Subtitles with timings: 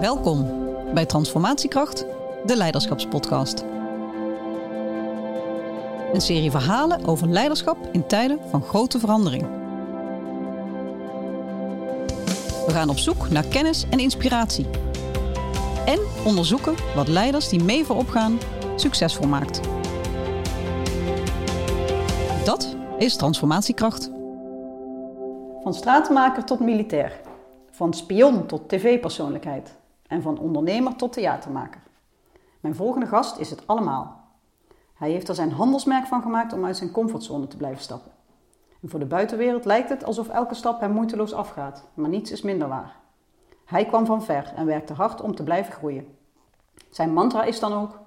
[0.00, 0.46] Welkom
[0.94, 2.06] bij Transformatiekracht,
[2.44, 3.64] de Leiderschapspodcast.
[6.12, 9.42] Een serie verhalen over leiderschap in tijden van grote verandering.
[12.66, 14.66] We gaan op zoek naar kennis en inspiratie.
[15.86, 18.38] En onderzoeken wat leiders die mee voorop gaan
[18.76, 19.60] succesvol maakt.
[22.44, 24.10] Dat is transformatiekracht.
[25.62, 27.20] Van stratenmaker tot militair.
[27.70, 29.76] Van spion tot tv-persoonlijkheid.
[30.08, 31.80] En van ondernemer tot theatermaker.
[32.60, 34.24] Mijn volgende gast is het allemaal.
[34.94, 38.12] Hij heeft er zijn handelsmerk van gemaakt om uit zijn comfortzone te blijven stappen.
[38.82, 42.42] En voor de buitenwereld lijkt het alsof elke stap hem moeiteloos afgaat, maar niets is
[42.42, 42.96] minder waar.
[43.64, 46.16] Hij kwam van ver en werkte hard om te blijven groeien.
[46.90, 48.00] Zijn mantra is dan ook: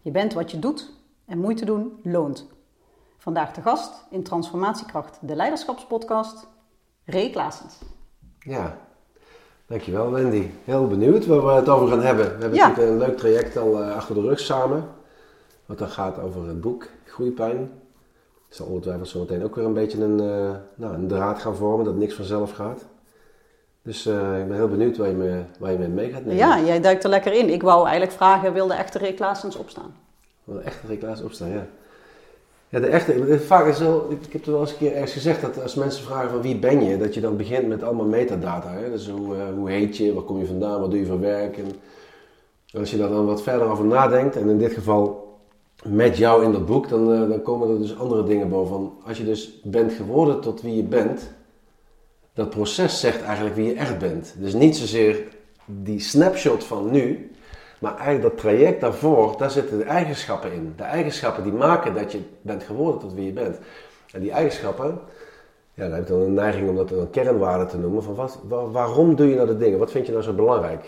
[0.00, 0.92] je bent wat je doet
[1.24, 2.46] en moeite doen loont.
[3.18, 6.48] Vandaag de gast in Transformatiekracht, de Leiderschapspodcast,
[7.04, 7.78] Ray Klaasens.
[8.38, 8.78] Ja,
[9.66, 10.48] dankjewel Wendy.
[10.64, 12.24] Heel benieuwd waar we het over gaan hebben.
[12.24, 12.68] We hebben Ja.
[12.68, 14.84] natuurlijk een leuk traject al eh, achter de rug samen.
[15.66, 17.58] Wat dan gaat over het boek Groeipijn.
[18.48, 21.56] Het zal ongetwijfeld zo meteen ook weer een beetje een, eh, nou, een draad gaan
[21.56, 22.84] vormen, dat niks vanzelf gaat.
[23.82, 26.36] Dus eh, ik ben heel benieuwd waar je me, waar je me mee gaat nemen.
[26.36, 27.48] Ja, jij duikt er lekker in.
[27.48, 29.94] Ik wou eigenlijk vragen, wil de echte Ray Klaasens opstaan?
[30.48, 31.66] Een echte reclaas opstaan, ja.
[32.74, 35.40] Ja, de echte, vaak is wel, ik heb het wel eens een keer ergens gezegd
[35.40, 38.72] dat als mensen vragen van wie ben je, dat je dan begint met allemaal metadata.
[38.72, 38.90] Hè?
[38.90, 41.58] Dus hoe, eh, hoe heet je, waar kom je vandaan, wat doe je voor werk.
[41.58, 41.66] En
[42.78, 45.36] als je daar dan wat verder over nadenkt, en in dit geval
[45.84, 48.90] met jou in dat boek, dan, eh, dan komen er dus andere dingen boven.
[49.06, 51.30] Als je dus bent geworden tot wie je bent,
[52.32, 54.34] dat proces zegt eigenlijk wie je echt bent.
[54.38, 55.22] Dus niet zozeer
[55.66, 57.30] die snapshot van nu,
[57.80, 60.72] maar eigenlijk dat traject daarvoor, daar zitten de eigenschappen in.
[60.76, 63.58] De eigenschappen die maken dat je bent geworden tot wie je bent.
[64.12, 64.98] En die eigenschappen,
[65.74, 68.02] ja, dan heb ik dan een neiging om dat een kernwaarde te noemen.
[68.02, 69.78] Van wat, wa- waarom doe je nou de dingen?
[69.78, 70.84] Wat vind je nou zo belangrijk?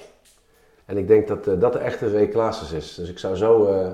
[0.85, 2.95] En ik denk dat eh, dat de echte Klaasens is.
[2.95, 3.91] Dus ik zou zo eh,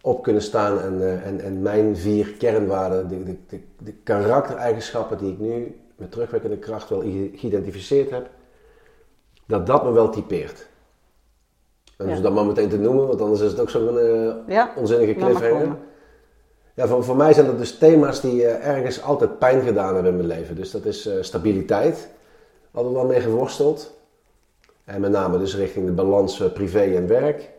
[0.00, 5.18] op kunnen staan en, eh, en, en mijn vier kernwaarden, de, de, de, de karaktereigenschappen
[5.18, 8.28] die ik nu met terugwerkende kracht wel geïdentificeerd heb,
[9.46, 10.68] dat dat me wel typeert.
[11.96, 12.12] En Ja.
[12.12, 15.76] dus dat maar meteen te noemen, want anders is het ook zo'n eh, onzinnige cliffhanger.
[16.74, 20.12] Ja, voor, voor mij zijn dat dus thema's die eh, ergens altijd pijn gedaan hebben
[20.12, 20.56] in mijn leven.
[20.56, 22.08] Dus dat is eh, stabiliteit,
[22.72, 23.94] altijd wel mee geworsteld.
[24.84, 27.54] En met name dus richting de balans privé en werk.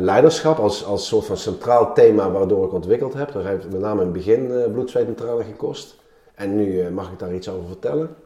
[0.00, 3.32] Leiderschap als, als soort van centraal thema waardoor ik ontwikkeld heb.
[3.32, 5.96] Dat heeft met name in het begin bloed, zweet en tranen gekost.
[6.34, 8.16] En nu mag ik daar iets over vertellen.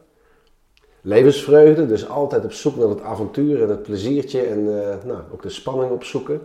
[1.05, 5.41] Levensvreugde, dus altijd op zoek naar het avontuur en het pleziertje en eh, nou, ook
[5.41, 6.41] de spanning opzoeken.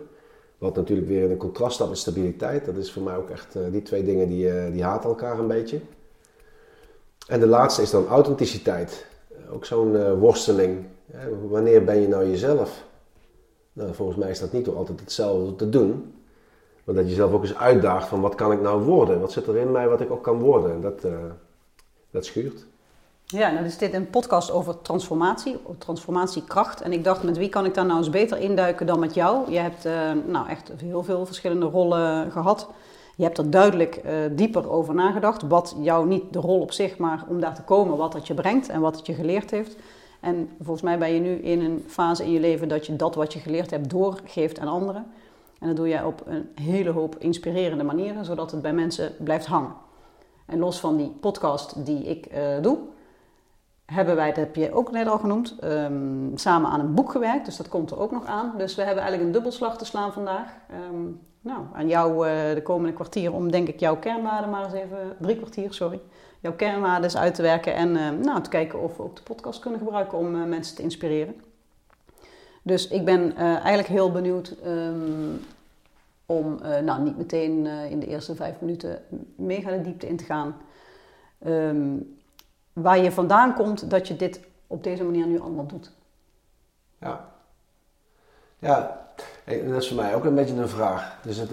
[0.57, 2.65] Wat natuurlijk weer in een contrast staat met stabiliteit.
[2.65, 5.39] Dat is voor mij ook echt, eh, die twee dingen die, eh, die haten elkaar
[5.39, 5.79] een beetje.
[7.27, 9.05] En de laatste is dan authenticiteit.
[9.51, 10.85] Ook zo'n worsteling.
[11.49, 12.85] Wanneer ben je nou jezelf?
[13.73, 16.13] Nou, volgens mij is dat niet door altijd hetzelfde te doen.
[16.83, 19.19] Maar dat je jezelf ook eens uitdaagt van wat kan ik nou worden?
[19.19, 20.71] Wat zit er in mij wat ik ook kan worden?
[20.71, 21.05] En dat,
[22.11, 22.65] dat schuurt.
[23.35, 26.81] Ja, nou is dit een podcast over transformatie, transformatiekracht.
[26.81, 29.51] En ik dacht, met wie kan ik daar nou eens beter induiken dan met jou?
[29.51, 32.67] Je hebt eh, nou echt heel veel verschillende rollen gehad.
[33.15, 35.41] Je hebt er duidelijk eh, dieper over nagedacht.
[35.41, 38.33] Wat jou niet de rol op zich, maar om daar te komen, wat het je
[38.33, 39.75] brengt en wat het je geleerd heeft.
[40.19, 43.15] En volgens mij ben je nu in een fase in je leven dat je dat
[43.15, 45.05] wat je geleerd hebt doorgeeft aan anderen.
[45.59, 49.45] En dat doe jij op een hele hoop inspirerende manieren, zodat het bij mensen blijft
[49.45, 49.73] hangen.
[50.45, 52.77] En los van die podcast die ik eh, doe,
[53.89, 57.45] hebben wij, dat heb je ook net al genoemd, ehm, samen aan een boek gewerkt.
[57.45, 58.53] Dus dat komt er ook nog aan.
[58.57, 60.55] Dus we hebben eigenlijk een dubbelslag te slaan vandaag.
[60.69, 61.03] Ehm,
[61.41, 65.15] nou, aan jou eh, de komende kwartier om denk ik jouw kernwaarden maar eens even,
[65.19, 66.01] drie kwartier, sorry.
[66.41, 69.21] Jouw kernwaarden eens uit te werken en eh, nou, te kijken of we ook de
[69.21, 71.35] podcast kunnen gebruiken om eh, mensen te inspireren.
[72.61, 75.35] Dus ik ben eh, eigenlijk heel benieuwd ehm,
[76.25, 79.01] om, nou niet meteen in de eerste vijf minuten
[79.35, 80.55] mega de diepte in te gaan.
[81.39, 81.95] Ehm,
[82.73, 85.91] waar je vandaan komt dat je dit op deze manier nu allemaal doet.
[86.99, 87.27] Ja.
[88.59, 89.07] Ja,
[89.45, 91.17] dat is voor mij ook een beetje een vraag.
[91.21, 91.49] Dus het,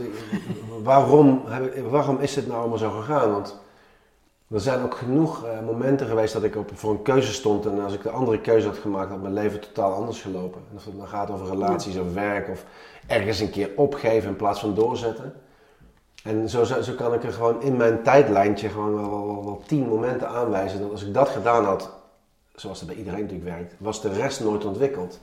[0.83, 1.43] waarom,
[1.91, 3.31] waarom is het nou allemaal zo gegaan?
[3.31, 3.59] Want
[4.51, 7.67] er zijn ook genoeg eh, momenten geweest dat ik op, voor een keuze stond.
[7.67, 10.61] En als ik de andere keuze had gemaakt, had mijn leven totaal anders gelopen.
[10.71, 12.65] En of het dan gaat over relaties of werk of
[13.07, 15.35] ergens een keer opgeven in plaats van doorzetten.
[16.27, 20.29] En zo, zo, zo kan ik er gewoon in mijn tijdlijntje gewoon wel, tien momenten
[20.29, 20.81] aanwijzen.
[20.81, 21.91] Dat als ik dat gedaan had,
[22.55, 25.21] zoals dat bij iedereen natuurlijk werkt, was de rest nooit ontwikkeld.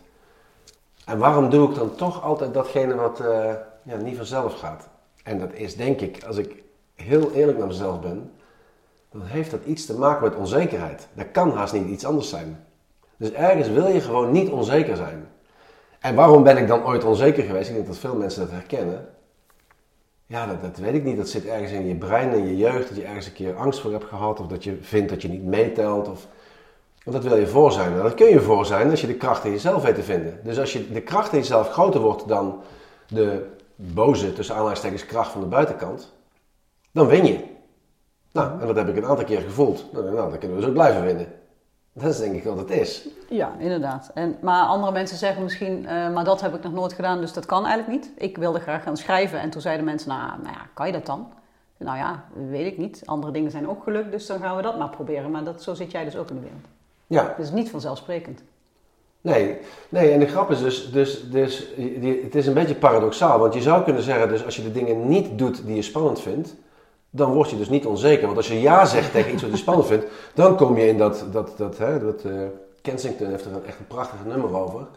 [1.06, 3.54] En waarom doe ik dan toch altijd datgene wat eh,
[3.84, 4.88] ja, niet vanzelf gaat?
[5.24, 6.64] En dat is denk ik, als ik
[6.96, 8.32] heel eerlijk naar mezelf ben,
[9.12, 11.08] dan heeft dat iets te maken met onzekerheid.
[11.14, 12.66] Dat kan haast niet iets anders zijn.
[13.18, 15.28] Dus ergens wil je gewoon niet onzeker zijn.
[16.00, 17.70] En waarom ben ik dan ooit onzeker geweest?
[17.70, 19.08] Ik denk dat veel mensen dat herkennen.
[20.26, 21.18] Ja, dat, dat weet ik niet.
[21.18, 22.88] Dat zit ergens in je brein, in je jeugd.
[22.88, 24.40] Dat je ergens een keer angst voor hebt gehad.
[24.40, 26.10] Of dat je vindt dat je niet meetelt.
[26.10, 26.28] Of...
[27.04, 27.92] Want dat wil je voor zijn.
[27.92, 30.40] En dat kun je voor zijn als je de kracht in jezelf weet te vinden.
[30.44, 32.62] Dus als je de kracht in jezelf groter wordt dan
[33.08, 36.14] de boze, tussen aanhalingstekens, kracht van de buitenkant.
[36.92, 37.40] Dan win je.
[38.32, 39.86] Nou, en dat heb ik een aantal keer gevoeld.
[39.92, 41.28] Nou, nou dan kunnen we zo blijven winnen.
[41.94, 43.08] Dat is denk ik wat het is.
[43.30, 44.12] Ja, inderdaad.
[44.14, 47.34] En, maar andere mensen zeggen misschien, uh, maar dat heb ik nog nooit gedaan, dus
[47.34, 48.12] dat kan eigenlijk niet.
[48.18, 51.06] Ik wilde graag gaan schrijven en toen zeiden mensen, nou, nou ja, kan je dat
[51.06, 51.28] dan?
[51.78, 53.02] Nou ja, weet ik niet.
[53.06, 55.32] Andere dingen zijn ook gelukt, dus dan gaan we dat maar proberen.
[55.32, 56.66] Maar dat, zo zit jij dus ook in de wereld.
[57.08, 57.34] Ja.
[57.38, 58.44] Dus niet vanzelfsprekend.
[59.22, 59.58] Nee,
[59.90, 61.68] nee, en de grap is dus, dus, dus
[62.24, 63.40] het is een beetje paradoxaal.
[63.40, 66.22] Want je zou kunnen zeggen, dus als je de dingen niet doet die je spannend
[66.22, 66.56] vindt,
[67.16, 68.26] dan word je dus niet onzeker.
[68.26, 70.98] Want als je ja zegt tegen iets wat je spannend vindt, dan kom je in
[70.98, 72.42] dat, dat, dat, hè, dat uh,
[72.82, 74.88] Kensington heeft er een, echt een prachtig nummer over.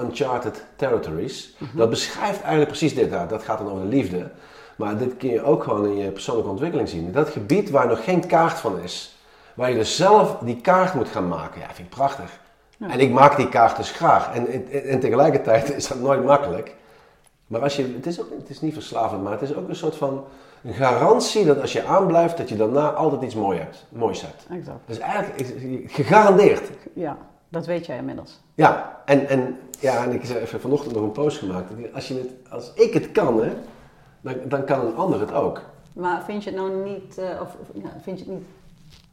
[0.00, 1.54] Uncharted Territories.
[1.58, 1.76] Mhm.
[1.76, 3.10] Dat beschrijft eigenlijk precies dit.
[3.10, 4.30] Nou, dat gaat dan over de liefde.
[4.76, 7.12] Maar dit kun je ook gewoon in je persoonlijke ontwikkeling zien.
[7.12, 9.16] Dat gebied waar nog geen kaart van is.
[9.54, 11.60] Waar je dus zelf die kaart moet gaan maken.
[11.60, 12.40] Ja, vind ik prachtig.
[12.78, 14.34] En ik maak die kaart dus graag.
[14.34, 16.74] En, en, en, tegelijkertijd is dat nooit makkelijk.
[17.46, 19.76] Maar als je, het, is ook, het is niet verslavend, maar het is ook een
[19.76, 20.24] soort van
[20.64, 23.86] een garantie dat als je aanblijft, dat je daarna altijd iets moois hebt.
[23.88, 24.46] Moois hebt.
[24.50, 24.78] Exact.
[24.86, 25.42] Dus eigenlijk
[25.86, 26.70] gegarandeerd.
[26.94, 27.16] Ja,
[27.48, 28.40] dat weet jij inmiddels.
[28.54, 31.70] Ja, en, en, ja, en ik heb even vanochtend nog een post gemaakt.
[31.94, 33.52] Als, je het, als ik het kan, hè,
[34.20, 35.62] dan, dan kan een ander het ook.
[35.92, 38.44] Maar vind je het nou niet, uh, of, ja, vind je het niet,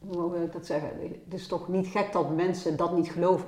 [0.08, 0.88] hoe wil ik dat zeggen?
[1.24, 3.46] Het is toch niet gek dat mensen dat niet geloven?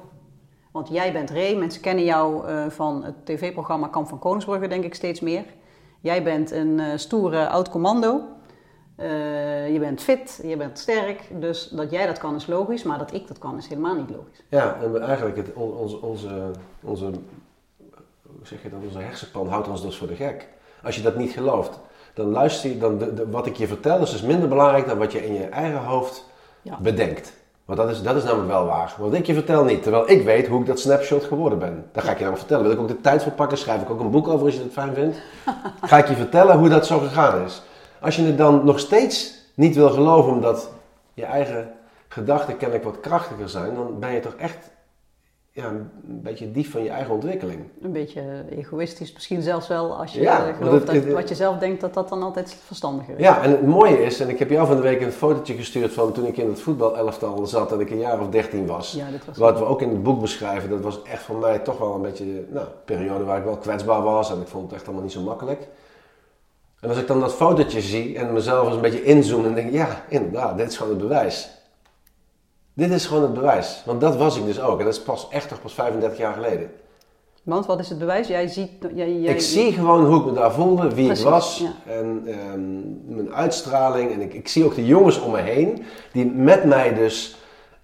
[0.71, 4.85] Want jij bent Ray, mensen kennen jou uh, van het tv-programma Kamp van Koningsbrugge, denk
[4.85, 5.45] ik steeds meer.
[6.03, 8.21] Jij bent een uh, stoere oud commando.
[8.97, 11.41] Uh, je bent fit, je bent sterk.
[11.41, 14.11] Dus dat jij dat kan is logisch, maar dat ik dat kan is helemaal niet
[14.11, 14.43] logisch.
[14.49, 16.51] Ja, en eigenlijk het, onze, onze,
[16.81, 17.05] onze,
[18.23, 20.49] hoe zeg je dat, onze hersenpan houdt ons dus voor de gek.
[20.83, 21.79] Als je dat niet gelooft,
[22.15, 25.13] dan luister je, dan de, wat ik je vertel is dus minder belangrijk dan wat
[25.13, 26.25] je in je eigen hoofd
[26.63, 26.79] ja.
[26.81, 27.33] bedenkt.
[27.73, 28.95] Want dat is, dat is namelijk wel waar.
[28.99, 31.85] Want ik je vertel niet, terwijl ik weet hoe ik dat snapshot geworden ben.
[31.93, 32.63] Daar ga ik je namelijk vertellen.
[32.65, 34.63] Wil ik ook de tijd voor pakken, schrijf ik ook een boek over als je
[34.63, 35.17] het fijn vindt.
[35.83, 37.63] Ga ik je vertellen hoe dat zo gegaan is.
[38.01, 40.71] Als je het dan nog steeds niet wil geloven omdat
[41.15, 41.71] je eigen
[42.09, 44.71] gedachten kennelijk wat krachtiger zijn, dan ben je toch echt
[45.55, 45.91] ja, een
[46.23, 47.61] beetje dief van je eigen ontwikkeling.
[47.83, 51.81] Een beetje egoïstisch misschien zelfs wel als je ja, gelooft dat wat je zelf denkt
[51.81, 53.25] dat dat dan altijd verstandiger is.
[53.25, 55.93] Ja, en het mooie is, en ik heb jou van de week een fotootje gestuurd
[55.93, 58.93] van toen ik in het voetbalelftal zat en ik een jaar of dertien was.
[58.93, 61.79] Ja, was wat we ook in het boek beschrijven, dat was echt voor mij toch
[61.79, 64.73] wel een beetje nou, een periode waar ik wel kwetsbaar was en ik vond het
[64.73, 65.69] echt allemaal niet zo makkelijk.
[66.81, 69.73] En als ik dan dat fotootje zie en mezelf eens een beetje inzoom en denk
[69.73, 71.62] ja, inderdaad, dit is gewoon het bewijs.
[72.75, 73.83] Dit is gewoon het bewijs.
[73.87, 74.79] Want dat was ik dus ook.
[74.79, 76.71] En dat is pas echt toch pas 35 jaar geleden.
[77.43, 78.29] Want wat is het bewijs?
[78.29, 78.71] Jij ziet...
[78.95, 81.65] Jij, jij, ik zie gewoon hoe ik me daar voelde, wie ik was.
[81.87, 84.13] En um, mijn uitstraling.
[84.13, 85.85] En ik, ik, zie ook de jongens om me heen.
[86.13, 87.37] Die met mij dus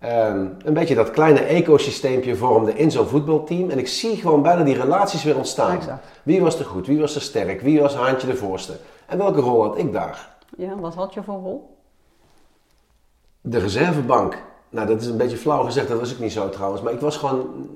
[0.04, 3.70] um, een beetje dat kleine ecosysteempje vormden in zo'n voetbalteam.
[3.70, 5.76] En ik zie gewoon bijna die relaties weer ontstaan.
[5.76, 6.06] Exact.
[6.22, 6.86] Wie was er goed?
[6.86, 7.60] Wie was er sterk?
[7.60, 8.76] Wie was Haantje de voorste?
[9.06, 10.28] En welke rol had ik daar?
[10.56, 11.76] Ja, wat had je voor rol?
[13.40, 14.46] De reservebank.
[14.70, 16.82] Nou, dat is een beetje flauw gezegd, dat was ik niet zo trouwens.
[16.82, 17.70] Maar ik was gewoon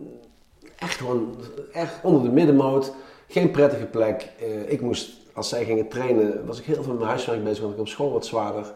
[0.78, 1.35] echt, gewoon,
[1.73, 2.93] echt onder de middenmoot.
[3.28, 4.31] Geen prettige plek.
[4.43, 7.61] Uh, ik moest, als zij gingen trainen, was ik heel veel met mijn huiswerk bezig,
[7.61, 8.73] want ik op school wat zwaarder.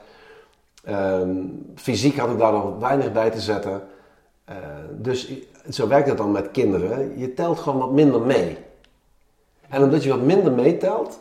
[0.88, 1.20] Uh,
[1.74, 3.82] fysiek had ik daar nog weinig bij te zetten.
[4.50, 4.56] Uh,
[4.98, 5.32] dus
[5.70, 7.18] zo werkt het dan met kinderen.
[7.18, 8.56] Je telt gewoon wat minder mee.
[9.68, 11.20] En omdat je wat minder meetelt,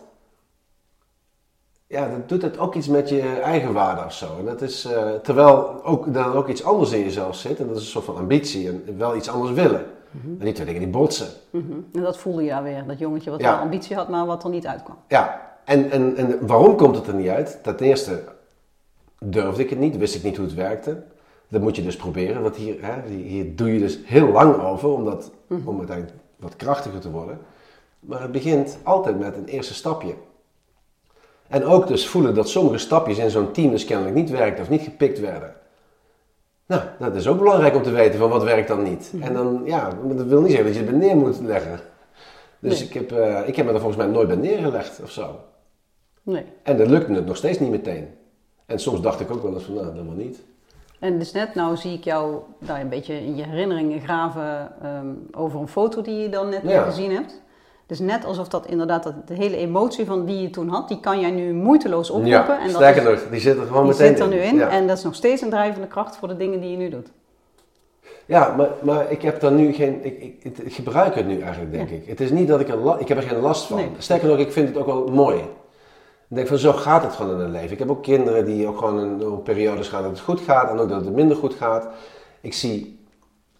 [1.88, 4.38] ja, dat doet het ook iets met je eigen waarde of zo.
[4.40, 7.60] En dat is, uh, terwijl ook, er ook iets anders in jezelf zit.
[7.60, 9.86] En dat is een soort van ambitie en wel iets anders willen.
[10.12, 10.36] Mm -hmm.
[10.40, 11.28] En die twee dingen die botsen.
[11.50, 11.86] Mm -hmm.
[11.94, 12.84] En dat voelde je daar weer.
[12.88, 13.52] Dat jongetje wat ja.
[13.52, 14.98] wel ambitie had, maar wat er niet uitkwam.
[15.08, 17.60] Ja, en, en, en waarom komt het er niet uit?
[17.64, 18.24] Ten eerste
[19.20, 21.04] durfde ik het niet, wist ik niet hoe het werkte.
[21.48, 24.90] Dat moet je dus proberen, want hier, hè, hier doe je dus heel lang over
[24.90, 25.68] om, dat, mm -hmm.
[25.68, 27.40] om uiteindelijk wat krachtiger te worden.
[28.00, 30.14] Maar het begint altijd met een eerste stapje.
[31.48, 34.70] En ook dus voelen dat sommige stapjes in zo'n team dus kennelijk niet werkten of
[34.70, 35.54] niet gepikt werden.
[36.66, 39.14] Nou, dat is ook belangrijk om te weten van wat werkt dan niet.
[39.22, 41.80] En dan, ja, dat wil niet zeggen dat je het bij neer moet leggen.
[42.60, 45.40] Dus ik, heb, uh, ik heb me er volgens mij nooit bij neergelegd of zo.
[46.22, 46.46] Nee.
[46.64, 48.08] En dat lukte het nog steeds niet meteen.
[48.66, 50.44] En soms dacht ik ook wel eens van, nou, dat maar niet.
[51.00, 55.28] En dus net, nou zie ik jou daar een beetje in je herinneringen graven um,
[55.32, 56.84] over een foto die je dan net ja.
[56.84, 57.42] gezien hebt.
[57.88, 61.00] Dus net alsof dat inderdaad, dat, de hele emotie van die je toen had, die
[61.00, 62.32] kan jij nu moeiteloos oproepen.
[62.32, 64.56] Ja, en sterker nog, die zit er gewoon die meteen zit er nu in.
[64.56, 64.70] Ja.
[64.70, 67.08] En dat is nog steeds een drijvende kracht voor de dingen die je nu doet.
[68.26, 70.06] Ja, maar, maar ik heb daar nu geen.
[70.06, 71.96] Ik, ik, het- ik gebruik het nu eigenlijk, denk Ja.
[71.96, 72.06] ik.
[72.08, 73.78] Het is niet dat ik la- Ik heb er geen last van.
[73.78, 73.90] Nee.
[73.98, 75.38] Sterker nog, ik vind het ook wel mooi.
[76.30, 77.72] Ik denk van zo gaat het gewoon in het leven.
[77.72, 80.80] Ik heb ook kinderen die ook gewoon door periodes gaan dat het goed gaat en
[80.80, 81.88] ook dat het minder goed gaat.
[82.42, 82.95] Ik zie.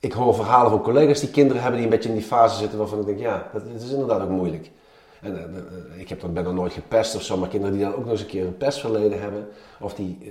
[0.06, 2.78] Ik hoor verhalen van collega's die kinderen hebben die een beetje in die fase zitten
[2.78, 4.72] waarvan ik denk, ja, dat, dat is inderdaad ook moeilijk.
[5.22, 7.86] En, eh, eh, ik heb dan, ben dan nooit gepest of zo, maar kinderen die
[7.86, 9.48] dan ook nog eens een keer een pestverleden hebben,
[9.80, 10.28] of die eh,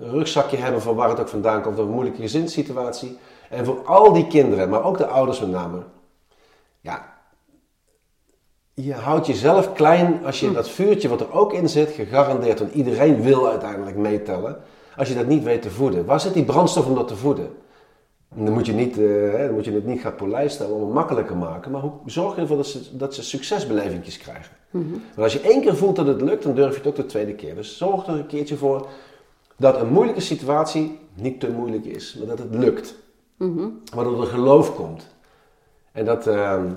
[0.00, 3.18] een rugzakje hebben van waar het ook vandaan komt, of een moeilijke gezinssituatie.
[3.50, 5.82] En voor al die kinderen, maar ook de ouders met name,
[6.80, 7.14] ja,
[8.74, 12.74] je houdt jezelf klein als je dat vuurtje wat er ook in zit, gegarandeerd, want
[12.74, 14.62] iedereen wil uiteindelijk meetellen,
[14.96, 16.04] als je dat niet weet te voeden.
[16.04, 17.66] Waar zit die brandstof om dat te voeden?
[18.34, 20.92] Dan moet je, niet, eh, hè, dan moet je het niet gaan polijsten om het
[20.92, 24.56] makkelijker maken, maar hoe zorg ervoor dat ze, dat ze succesbelevingjes krijgen?
[24.90, 27.06] Want als je één keer voelt dat het lukt, dan durf je het ook de
[27.06, 27.54] tweede keer.
[27.54, 28.88] Dus zorg er een keertje voor
[29.56, 32.94] dat een moeilijke situatie niet te moeilijk is, maar dat het lukt.
[33.94, 35.06] Waardoor er geloof komt.
[35.92, 36.70] En dat, ehm,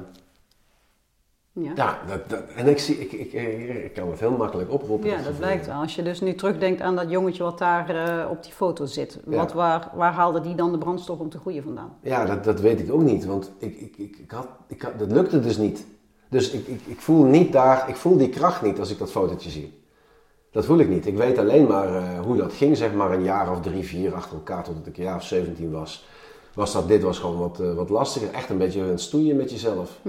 [1.54, 1.72] Ja.
[1.76, 5.10] ja, dat, dat, en ik, zie, ik, ik, ik, ik kan het heel makkelijk oproepen.
[5.10, 5.40] Ja, dat gevoel.
[5.40, 5.76] blijkt wel.
[5.76, 9.20] Als je dus nu terugdenkt aan dat jongetje wat daar eh, op die foto zit.
[9.28, 9.36] Ja.
[9.36, 11.98] Wat, waar, waar haalde die dan de brandstof om te groeien vandaan?
[12.02, 15.00] Ja, dat, dat weet ik ook niet, want ik, ik, ik, ik had, ik had,
[15.00, 15.86] dat lukte dus niet.
[16.30, 19.12] Dus ik, ik, ik voel niet daar, ik voel die kracht niet als ik dat
[19.12, 19.80] fotootje zie.
[20.52, 21.06] Dat voel ik niet.
[21.06, 24.14] Ik weet alleen maar eh, hoe dat ging, zeg maar een jaar of drie, vier
[24.14, 26.08] achter elkaar, totdat ik een jaar of 17 was.
[26.54, 28.34] Was dat, dit was gewoon wat, eh, wat lastiger.
[28.34, 30.00] Echt een beetje een stoeien met jezelf.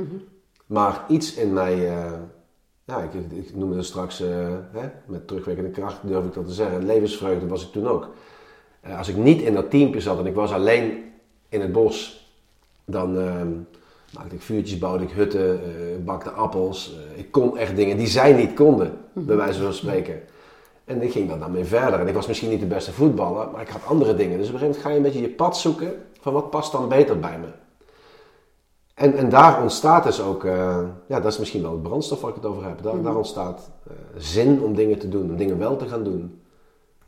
[0.73, 2.13] Maar iets in mij, eh,
[2.85, 4.29] ja, ik, ik noemde het straks, eh,
[4.73, 6.87] hè, met terugwerkende kracht durf ik dat te zeggen.
[6.87, 8.09] Levensvreugde was ik toen ook.
[8.81, 11.13] Eh, als ik niet in dat teampje zat en ik was alleen
[11.49, 12.27] in het bos,
[12.85, 13.49] dan ehm,
[14.15, 15.61] maakte ik vuurtjes, bouwde ik hutten,
[16.05, 16.97] bakte appels.
[17.15, 20.21] Ik kon echt dingen die zij niet konden, bij wijze van spreken.
[20.85, 22.01] En ik ging dan daarmee verder.
[22.01, 24.39] En ik was misschien niet de beste voetballer, maar ik had andere dingen.
[24.39, 26.73] Dus op een gegeven moment ga je een beetje je pad zoeken van wat past
[26.73, 27.62] dan beter bij me.
[28.95, 32.31] En, en daar ontstaat dus ook, eh, ja, dat is misschien wel het brandstof waar
[32.31, 32.83] ik het over heb.
[32.83, 36.41] Daar, daar ontstaat eh, zin om dingen te doen, om dingen wel te gaan doen.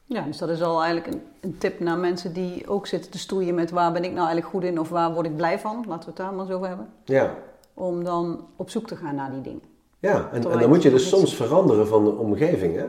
[0.05, 3.19] Ja, dus dat is al eigenlijk een, een tip naar mensen die ook zitten te
[3.19, 5.85] stoeien met waar ben ik nou eigenlijk goed in of waar word ik blij van.
[5.89, 6.89] Laten we het daar maar eens over hebben.
[7.05, 7.35] Ja,
[7.75, 9.63] Om dan op zoek te gaan naar die dingen.
[9.99, 10.29] ja.
[10.33, 12.77] En, en dan moet je dus soms veranderen van de omgeving.
[12.77, 12.87] Hè?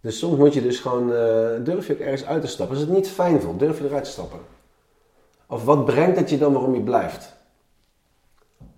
[0.00, 2.76] Dus soms moet je dus gewoon, eh, durf je ook ergens uit te stappen.
[2.76, 4.38] Als het niet fijn voelt, durf je eruit te stappen.
[5.46, 7.31] Of wat brengt het je dan waarom je blijft?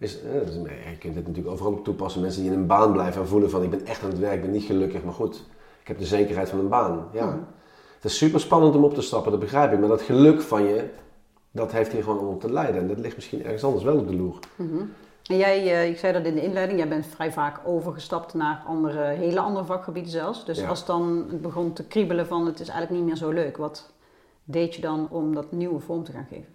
[0.04, 2.20] Is, eh, je kunt dit natuurlijk overal toepassen.
[2.20, 4.34] Mensen die in een baan blijven en voelen van ik ben echt aan het werk,
[4.34, 5.34] ik ben niet gelukkig, maar goed.
[5.80, 7.08] Ik heb de zekerheid van een baan.
[7.12, 7.38] Ja.
[7.94, 9.78] Het is super spannend om op te stappen, dat begrijp ik.
[9.78, 10.84] Maar dat geluk van je,
[11.50, 12.80] dat heeft hier gewoon om te leiden.
[12.80, 14.38] En dat ligt misschien ergens anders wel op de loer.
[15.26, 18.62] En jij, eh, ik zei dat in de inleiding, jij bent vrij vaak overgestapt naar
[18.66, 20.44] andere, hele andere vakgebieden zelfs.
[20.44, 20.68] Dus Ja.
[20.68, 23.92] als dan het begon te kriebelen van het is eigenlijk niet meer zo leuk, wat
[24.44, 26.53] deed je dan om dat nieuwe vorm te gaan geven?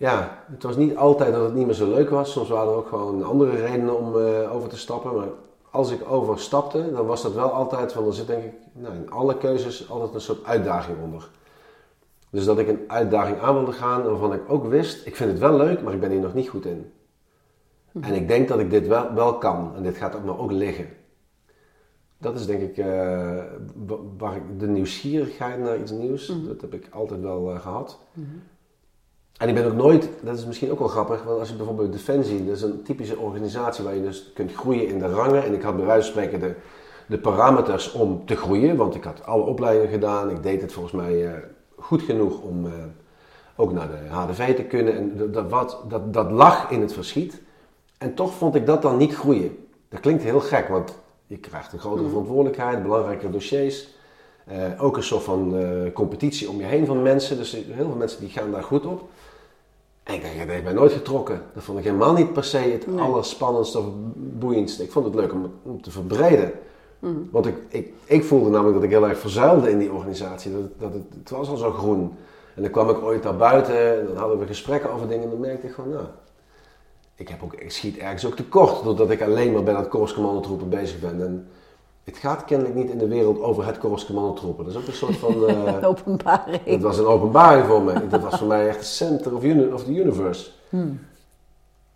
[0.00, 2.32] Ja, het was niet altijd dat het niet meer zo leuk was.
[2.32, 5.14] Soms waren er ook gewoon andere redenen om eh, over te stappen.
[5.16, 5.28] Maar
[5.70, 9.10] als ik overstapte, dan was dat wel altijd van, er zit denk ik nou, in
[9.10, 11.28] alle keuzes altijd een soort uitdaging onder.
[12.30, 15.38] Dus dat ik een uitdaging aan wilde gaan waarvan ik ook wist, ik vind het
[15.40, 16.92] wel leuk, maar ik ben hier nog niet goed in.
[18.00, 20.50] En ik denk dat ik dit wel, wel kan en dit gaat ook me ook
[20.52, 20.88] liggen.
[22.18, 22.86] Dat is denk ik eh,
[23.86, 27.98] wa- waar ik de nieuwsgierigheid naar iets nieuws, dat heb ik altijd wel eh, gehad.
[29.40, 31.92] En ik ben ook nooit, dat is misschien ook wel grappig, want als je bijvoorbeeld
[31.92, 35.44] Defensie, dat is een typische organisatie waar je dus kunt groeien in de rangen.
[35.44, 36.54] En ik had bij wijze van spreken de,
[37.06, 40.30] de parameters om te groeien, want ik had alle opleidingen gedaan.
[40.30, 41.32] Ik deed het volgens mij eh,
[41.76, 42.72] goed genoeg om eh,
[43.56, 44.96] ook naar de HDV te kunnen.
[44.96, 47.40] En dat, wat, dat, dat lag in het verschiet.
[47.98, 49.66] En toch vond ik dat dan niet groeien.
[49.88, 53.88] Dat klinkt heel gek, want je krijgt een grotere verantwoordelijkheid, belangrijkere dossiers.
[54.44, 55.54] Eh, ook een soort van
[55.94, 57.36] competitie om je heen van mensen.
[57.36, 59.08] Dus heel veel mensen die gaan daar goed op.
[60.02, 61.42] En ik denk, dat heeft mij nooit getrokken.
[61.54, 63.00] Dat vond ik helemaal niet per se het Nee.
[63.00, 64.82] allerspannendste of boeiendste.
[64.82, 66.52] Ik vond het leuk om, om te verbreden.
[67.30, 70.52] Want ik, ik, ik voelde namelijk dat ik heel erg verzuilde in die organisatie.
[70.52, 72.14] Dat, dat het, het was al zo groen.
[72.54, 75.24] En dan kwam ik ooit daar buiten en dan hadden we gesprekken over dingen.
[75.24, 76.04] En dan merkte ik gewoon, nou,
[77.14, 78.82] ik, heb ook, ik schiet ergens ook tekort.
[78.84, 81.22] Doordat ik alleen maar bij dat korpscommandotroepen bezig ben.
[81.22, 81.48] En
[82.10, 84.64] het gaat kennelijk niet in de wereld over het korpscommandotroepen.
[84.64, 85.46] Dat is ook een soort van...
[85.48, 86.60] eh, Een openbaring.
[86.64, 88.08] het was een openbaring voor me.
[88.08, 90.50] Dat was voor mij echt het center of, uni- of the universe.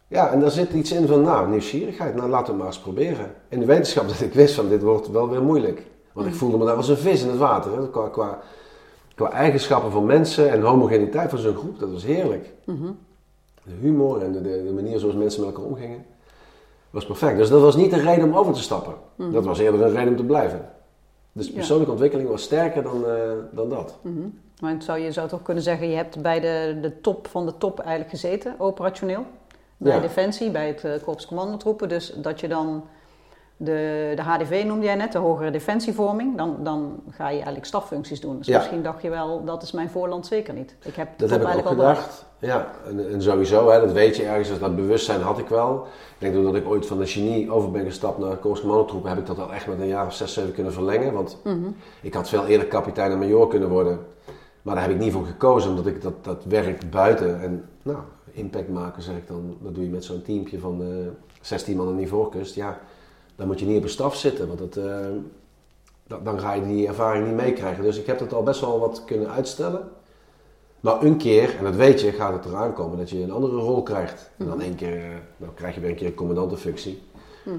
[0.09, 2.14] Ja, en daar zit iets in van, nou, nieuwsgierigheid.
[2.14, 3.33] Nou, laten we maar eens proberen.
[3.49, 5.83] In de wetenschap dat ik wist van, dit wordt wel weer moeilijk.
[6.12, 7.73] Want ik voelde me daar als een vis in het water.
[7.76, 7.90] Hè.
[7.90, 8.38] Qua, qua,
[9.14, 12.52] qua eigenschappen van mensen en homogeniteit van zo'n groep, dat was heerlijk.
[13.64, 16.04] De humor en de, de, de manier zoals mensen met elkaar omgingen,
[16.94, 17.36] was perfect.
[17.36, 18.94] Dus dat was niet een reden om over te stappen.
[19.16, 20.68] Dat was eerder een reden om te blijven.
[21.32, 23.12] Dus persoonlijke ontwikkeling was sterker dan, eh,
[23.50, 23.98] dan dat.
[24.02, 27.46] Want Maar zou je zou toch kunnen zeggen, je hebt bij de, de top van
[27.46, 29.24] de top eigenlijk gezeten, operationeel.
[29.76, 30.00] Bij Ja.
[30.00, 31.88] Defensie, bij het uh, Korps Commandotroepen.
[31.88, 32.84] Dus dat je dan
[33.56, 36.37] de, de HDV noemde jij net, de hogere defensievorming.
[36.37, 38.38] Dan, dan ga je eigenlijk staffuncties doen.
[38.38, 38.56] Dus Ja.
[38.58, 40.76] misschien dacht je wel, dat is mijn voorland zeker niet.
[40.82, 42.25] Ik heb de Dat heb ik ook gedacht.
[42.38, 45.75] Ja, en, en sowieso, hè, dat weet je ergens, dus dat bewustzijn had ik wel.
[45.84, 49.26] Ik denk doordat ik ooit van de genie over ben gestapt naar Commandotroepen, heb ik
[49.26, 51.12] dat al echt met een jaar of zes, zeven kunnen verlengen.
[51.12, 51.68] Want Mhm.
[52.02, 53.99] ik had veel eerder kapitein en major kunnen worden.
[54.62, 57.99] Maar daar heb ik niet voor gekozen, omdat ik dat, dat werk buiten en nou,
[58.32, 59.56] impact maken, zeg ik dan.
[59.61, 60.88] Dat doe je met zo'n teampje van eh
[61.40, 62.54] 16 man aan die voorkust.
[62.54, 62.78] Ja,
[63.36, 64.96] dan moet je niet op een staf zitten, want dat, eh,
[66.06, 67.82] da- dan ga je die ervaring niet meekrijgen.
[67.84, 69.88] Dus ik heb dat al best wel wat kunnen uitstellen.
[70.80, 73.56] Maar een keer, en dat weet je, gaat het eraan komen dat je een andere
[73.56, 74.30] rol krijgt.
[74.36, 77.02] En dan één keer, eh, dan krijg je weer een keer een commandantenfunctie.
[77.44, 77.56] Mhm.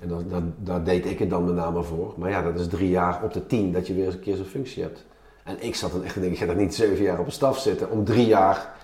[0.00, 2.14] En dat, dat, daar deed ik het dan met name voor.
[2.16, 4.36] Maar ja, dat is drie jaar op de tien dat je weer eens een keer
[4.36, 5.04] zo'n functie hebt.
[5.44, 7.32] En ik zat dan echt te denken, ik ga er niet zeven jaar op een
[7.32, 8.76] staf zitten om drie jaar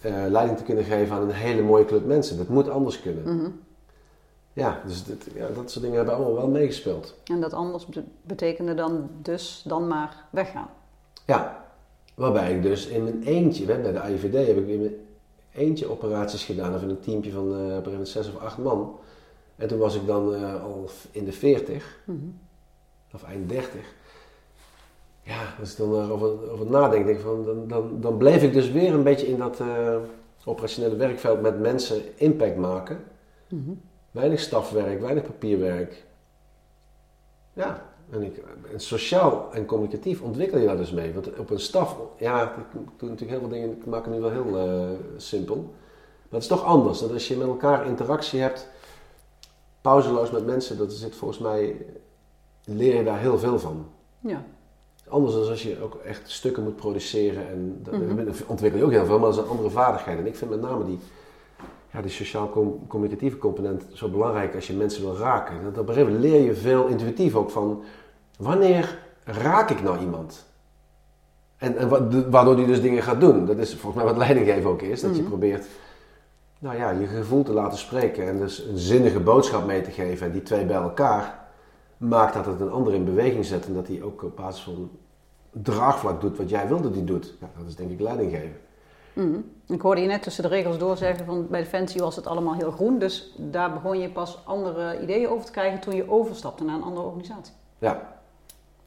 [0.00, 2.36] eh, leiding te kunnen geven aan een hele mooie club mensen.
[2.36, 3.36] Dat moet anders kunnen.
[3.36, 3.50] Mhm.
[4.52, 7.14] Ja, dus dit, ja, dat soort dingen hebben allemaal wel meegespeeld.
[7.24, 10.68] En dat anders be- betekende dan dus dan maar weggaan.
[11.26, 11.64] Ja,
[12.14, 14.94] waarbij ik dus in mijn eentje, hè, bij de AIVD heb ik in mijn
[15.52, 16.74] eentje operaties gedaan.
[16.74, 18.98] Of in een teampje van eh, op een gegeven moment zes of acht man.
[19.56, 22.16] En toen was ik dan eh, al in de veertig, Mhm.
[23.14, 23.94] of eind dertig.
[25.22, 28.70] Ja, als ik dan erover over nadenk, denk van, dan, dan, dan bleef ik dus
[28.70, 29.96] weer een beetje in dat eh,
[30.44, 32.98] operationele werkveld met mensen impact maken.
[33.48, 33.70] Mhm.
[34.10, 36.04] Weinig stafwerk, weinig papierwerk.
[37.52, 41.12] Ja, en, ik, en sociaal en communicatief ontwikkel je daar dus mee.
[41.14, 44.20] Want op een staf, ja, ik doe natuurlijk heel veel dingen, ik maak het nu
[44.20, 45.56] wel heel eh, simpel.
[45.56, 46.98] Maar het is toch anders.
[46.98, 48.68] Dat als je met elkaar interactie hebt,
[49.80, 51.86] pauzeloos met mensen, dat zit volgens mij,
[52.64, 53.86] leer je daar heel veel van.
[54.20, 54.44] Ja.
[55.08, 57.48] Anders dan als je ook echt stukken moet produceren.
[57.48, 58.24] En dat Mhm.
[58.24, 60.18] daar ontwikkel je ook heel veel, maar dat is een andere vaardigheid.
[60.18, 60.98] En ik vind met name die,
[61.92, 65.62] ja, die sociaal-communicatieve component zo belangrijk als je mensen wil raken.
[65.64, 67.82] Dat op een gegeven moment leer je veel intuïtief ook van
[68.38, 70.46] wanneer raak ik nou iemand?
[71.56, 73.46] En, en wa- waardoor die dus dingen gaat doen.
[73.46, 75.00] Dat is volgens mij wat leidinggeven ook is.
[75.00, 75.30] Dat je Mhm.
[75.30, 75.66] probeert
[76.58, 80.26] nou ja, je gevoel te laten spreken en dus een zinnige boodschap mee te geven.
[80.26, 81.38] En die twee bij elkaar
[81.96, 83.66] maakt dat het een ander in beweging zet.
[83.66, 84.90] En dat hij ook op basis van
[85.50, 87.34] draagvlak doet wat jij wilde dat hij doet.
[87.40, 88.56] Ja, dat is denk ik leidinggeven.
[89.12, 89.38] Mhm.
[89.66, 92.54] Ik hoorde je net tussen de regels door zeggen van bij Defensie was het allemaal
[92.54, 92.98] heel groen.
[92.98, 96.82] Dus daar begon je pas andere ideeën over te krijgen toen je overstapte naar een
[96.82, 97.54] andere organisatie.
[97.78, 98.18] Ja,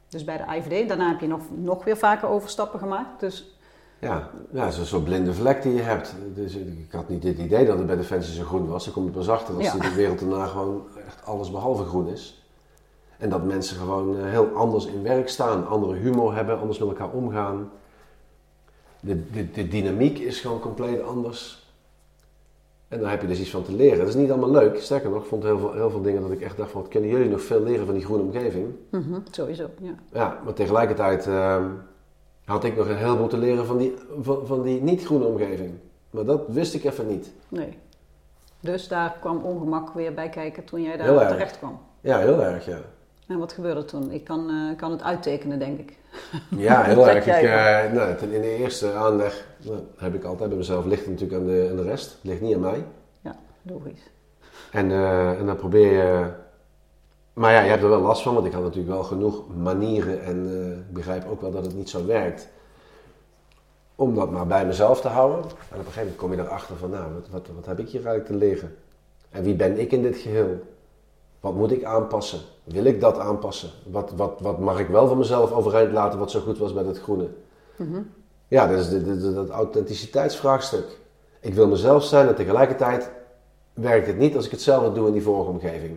[0.08, 3.20] Dus bij de IVD, daarna heb je nog, nog weer vaker overstappen gemaakt.
[3.20, 3.56] Dus
[3.98, 6.14] ja, ja het is een soort blinde vlek die je hebt.
[6.34, 8.84] Dus ik had niet het idee dat het bij Defensie zo groen was.
[8.84, 9.72] Dan kom je pas achter als Ja.
[9.78, 12.46] de wereld daarna gewoon echt alles behalve groen is.
[13.18, 16.88] En dat mensen gewoon eh, heel anders in werk staan, andere humor hebben, anders met
[16.88, 17.70] elkaar omgaan.
[19.04, 21.62] De, de, de dynamiek is gewoon compleet anders.
[22.88, 23.98] En daar heb je dus iets van te leren.
[23.98, 24.80] Dat is niet allemaal leuk.
[24.80, 26.90] Sterker nog, ik vond heel veel, heel veel dingen dat ik echt dacht van, wat
[26.90, 28.74] kunnen jullie nog veel leren van die groene omgeving?
[28.90, 29.94] mhm, sowieso, ja.
[30.12, 31.64] Ja, maar tegelijkertijd ehm,
[32.44, 35.74] had ik nog een heleboel te leren van die, van, van die niet-groene omgeving.
[36.10, 37.32] Maar dat wist ik even niet.
[37.48, 37.78] Nee.
[38.60, 41.78] Dus daar kwam ongemak weer bij kijken toen jij daar terecht kwam.
[42.00, 42.78] Ja, heel erg, ja.
[43.26, 44.10] En wat gebeurde toen?
[44.10, 45.98] Ik kan, eh, kan het uittekenen, denk ik.
[46.56, 47.26] Ja, heel erg.
[47.26, 51.06] Ik, eh, nou, ten- in de eerste aanleg nou, heb ik altijd bij mezelf, ligt
[51.06, 52.12] natuurlijk aan de, aan de rest.
[52.12, 52.84] Het ligt niet aan mij.
[53.66, 54.10] Logisch.
[54.70, 56.26] En, eh, en dan probeer je...
[57.32, 60.22] Maar ja, je hebt er wel last van, want ik had natuurlijk wel genoeg manieren
[60.22, 60.46] en
[60.88, 62.48] ik begrijp ook wel dat het niet zo werkt.
[63.94, 65.38] Om dat maar bij mezelf te houden.
[65.44, 67.88] En op een gegeven moment kom je erachter van, nou, wat, wat, wat heb ik
[67.88, 68.76] hier eigenlijk te leren?
[69.30, 70.60] En wie ben ik in dit geheel?
[71.44, 72.40] Wat moet ik aanpassen?
[72.64, 73.70] Wil ik dat aanpassen?
[73.90, 76.82] Wat, wat, wat mag ik wel van mezelf overeind laten wat zo goed was bij
[76.84, 77.28] het groene?
[77.76, 78.02] Mhm.
[78.48, 80.98] Ja, dat is de, de- de- dat authenticiteitsvraagstuk.
[81.40, 83.10] Ik wil mezelf zijn en tegelijkertijd
[83.72, 85.96] werkt het niet als ik hetzelfde doe in die vorige omgeving.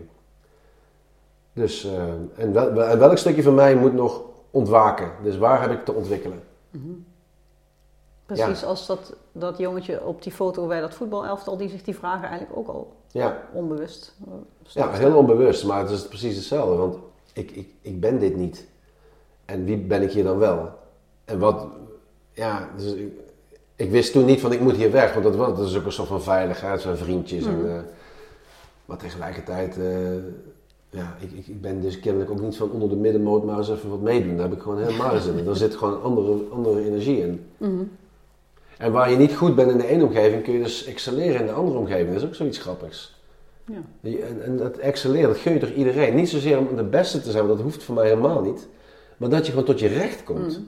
[1.54, 2.04] Dus, eh,
[2.44, 5.12] en, wel, en welk stukje van mij moet nog ontwaken?
[5.24, 6.44] Dus waar heb ik te ontwikkelen?
[8.26, 12.28] Precies als dat, dat jongetje op die foto bij dat voetbalelftal, die zich die vragen
[12.28, 14.16] eigenlijk ook al Ja, onbewust
[14.62, 16.76] ja heel onbewust, maar het is precies hetzelfde.
[16.76, 16.98] Want
[17.34, 18.66] ik, ik, ik ben dit niet.
[19.46, 20.70] En wie ben ik hier dan wel?
[21.26, 21.68] En wat,
[22.34, 23.12] ja, dus ik,
[23.76, 25.86] ik wist toen niet van ik moet hier weg, want dat, was- dat is ook
[25.86, 27.46] een soort van veiligheid, zijn vriendjes.
[27.46, 27.80] En, eh,
[28.86, 30.16] maar tegelijkertijd, eh,
[30.90, 33.70] ja, ik, ik, ik ben dus kennelijk ook niet van onder de middenmoot maar eens
[33.70, 34.38] even wat meedoen.
[34.38, 35.46] Daar heb ik gewoon helemaal zin in.
[35.46, 37.46] Daar zit gewoon een andere, andere energie in.
[37.58, 37.84] Mhm.
[38.78, 41.46] En waar je niet goed bent in de ene omgeving, kun je dus excelleren in
[41.46, 42.08] de andere omgeving.
[42.14, 43.16] Dat is ook zoiets grappigs.
[43.66, 44.10] Ja.
[44.20, 46.16] En, en dat excelleren, dat gun je toch iedereen.
[46.16, 48.68] Niet zozeer om de beste te zijn, want dat hoeft voor mij helemaal niet.
[49.18, 50.48] Maar dat je gewoon tot je recht komt.
[50.58, 50.62] Mhm.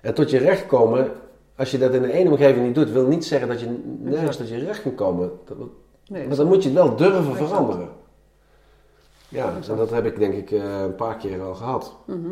[0.00, 1.10] En tot je recht komen,
[1.56, 4.36] als je dat in de ene omgeving niet doet, wil niet zeggen dat je nergens
[4.36, 5.30] tot je recht kan komen.
[5.44, 5.68] Dat- dat-
[6.08, 7.88] Nee, maar dan moet je het wel durven veranderen.
[9.28, 11.94] Ja, en dat heb ik denk ik eh, een paar keer al gehad.
[12.06, 12.30] Mhm.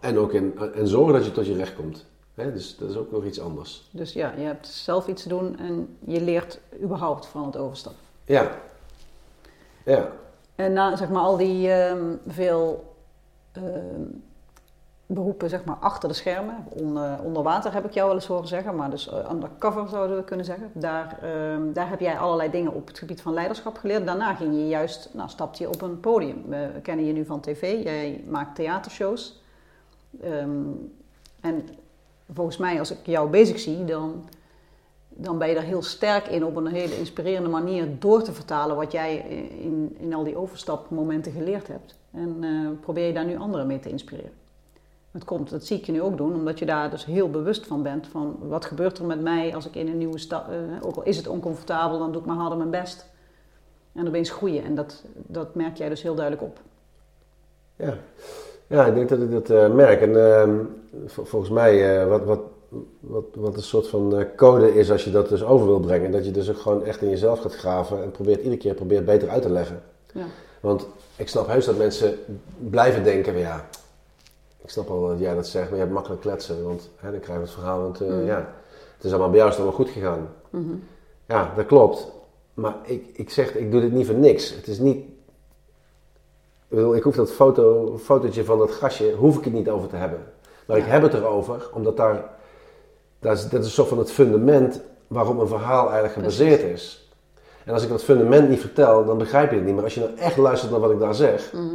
[0.00, 2.06] En ook in, en zorgen dat je tot je recht komt.
[2.44, 3.88] Dus dat is ook nog iets anders.
[3.90, 8.02] Dus ja, je hebt zelf iets te doen en je leert überhaupt van het overstappen.
[8.24, 8.50] Ja.
[9.84, 10.08] Ja.
[10.54, 12.94] En na zeg maar al die ehm, veel
[13.52, 14.02] ehm,
[15.06, 18.48] beroepen zeg maar achter de schermen, onder, onder water heb ik jou wel eens horen
[18.48, 20.70] zeggen, maar dus eh, undercover zouden we kunnen zeggen.
[20.74, 24.06] Daar, ehm, daar heb jij allerlei dingen op het gebied van leiderschap geleerd.
[24.06, 26.44] Daarna ging je juist, nou stapte je op een podium.
[26.48, 29.42] We kennen je nu van tv, jij maakt theatershows.
[31.40, 31.68] En
[32.32, 34.24] volgens mij als ik jou bezig zie, dan
[35.20, 38.76] dan ben je er heel sterk in op een hele inspirerende manier door te vertalen
[38.76, 39.16] wat jij
[39.60, 41.98] in, in al die overstapmomenten geleerd hebt.
[42.10, 44.32] En eh, probeer je daar nu anderen mee te inspireren.
[45.10, 47.66] Het komt, dat zie ik je nu ook doen, omdat je daar dus heel bewust
[47.66, 48.06] van bent.
[48.06, 51.02] Van wat gebeurt er met mij als ik in een nieuwe stad, eh, ook al
[51.02, 53.06] is het oncomfortabel, dan doe ik maar harder mijn best.
[53.92, 54.64] En opeens groeien.
[54.64, 56.60] En dat, dat merk jij dus heel duidelijk op.
[57.76, 57.94] Ja.
[58.68, 60.00] Ja, ik denk dat ik dat eh, merk.
[60.00, 60.56] En ehm,
[61.06, 62.40] vol- volgens mij, eh, wat, wat,
[63.00, 66.10] wat, wat een soort van eh, code is als je dat dus over wil brengen,
[66.10, 69.04] dat je dus ook gewoon echt in jezelf gaat graven en probeert iedere keer probeert
[69.04, 69.82] beter uit te leggen.
[70.12, 70.24] Ja.
[70.60, 72.14] Want ik snap heus dat mensen
[72.70, 73.68] blijven denken, van, ja,
[74.62, 77.20] ik snap al dat jij dat zegt, maar je hebt makkelijk kletsen, want hè, dan
[77.20, 78.24] krijg je het verhaal, want Mhm.
[78.24, 78.54] ja,
[78.96, 80.28] het is allemaal bij jou is het allemaal goed gegaan.
[80.50, 80.74] Mhm.
[81.26, 82.10] Ja, dat klopt.
[82.54, 84.54] Maar ik, ik zeg, ik doe dit niet voor niks.
[84.54, 85.04] Het is niet...
[86.68, 89.88] Ik, bedoel, ik hoef dat foto, fotootje van dat gastje, hoef ik het niet over
[89.88, 90.18] te hebben.
[90.66, 92.24] Maar ik heb het erover, omdat daar...
[93.18, 97.10] Dat is, dat is een soort van het fundament waarop een verhaal eigenlijk gebaseerd is.
[97.64, 99.74] En als ik dat fundament niet vertel, dan begrijp je het niet.
[99.74, 101.52] Maar als je nou echt luistert naar wat ik daar zeg...
[101.52, 101.74] Mhm.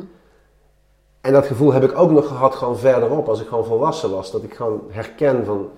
[1.21, 4.32] En dat gevoel heb ik ook nog gehad gewoon verderop, als ik gewoon volwassen was.
[4.32, 5.69] Dat ik gewoon herken van...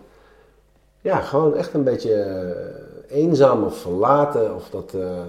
[1.01, 4.55] Ja, gewoon echt een beetje eh, eenzaam of verlaten.
[4.55, 5.19] Of dat, eh,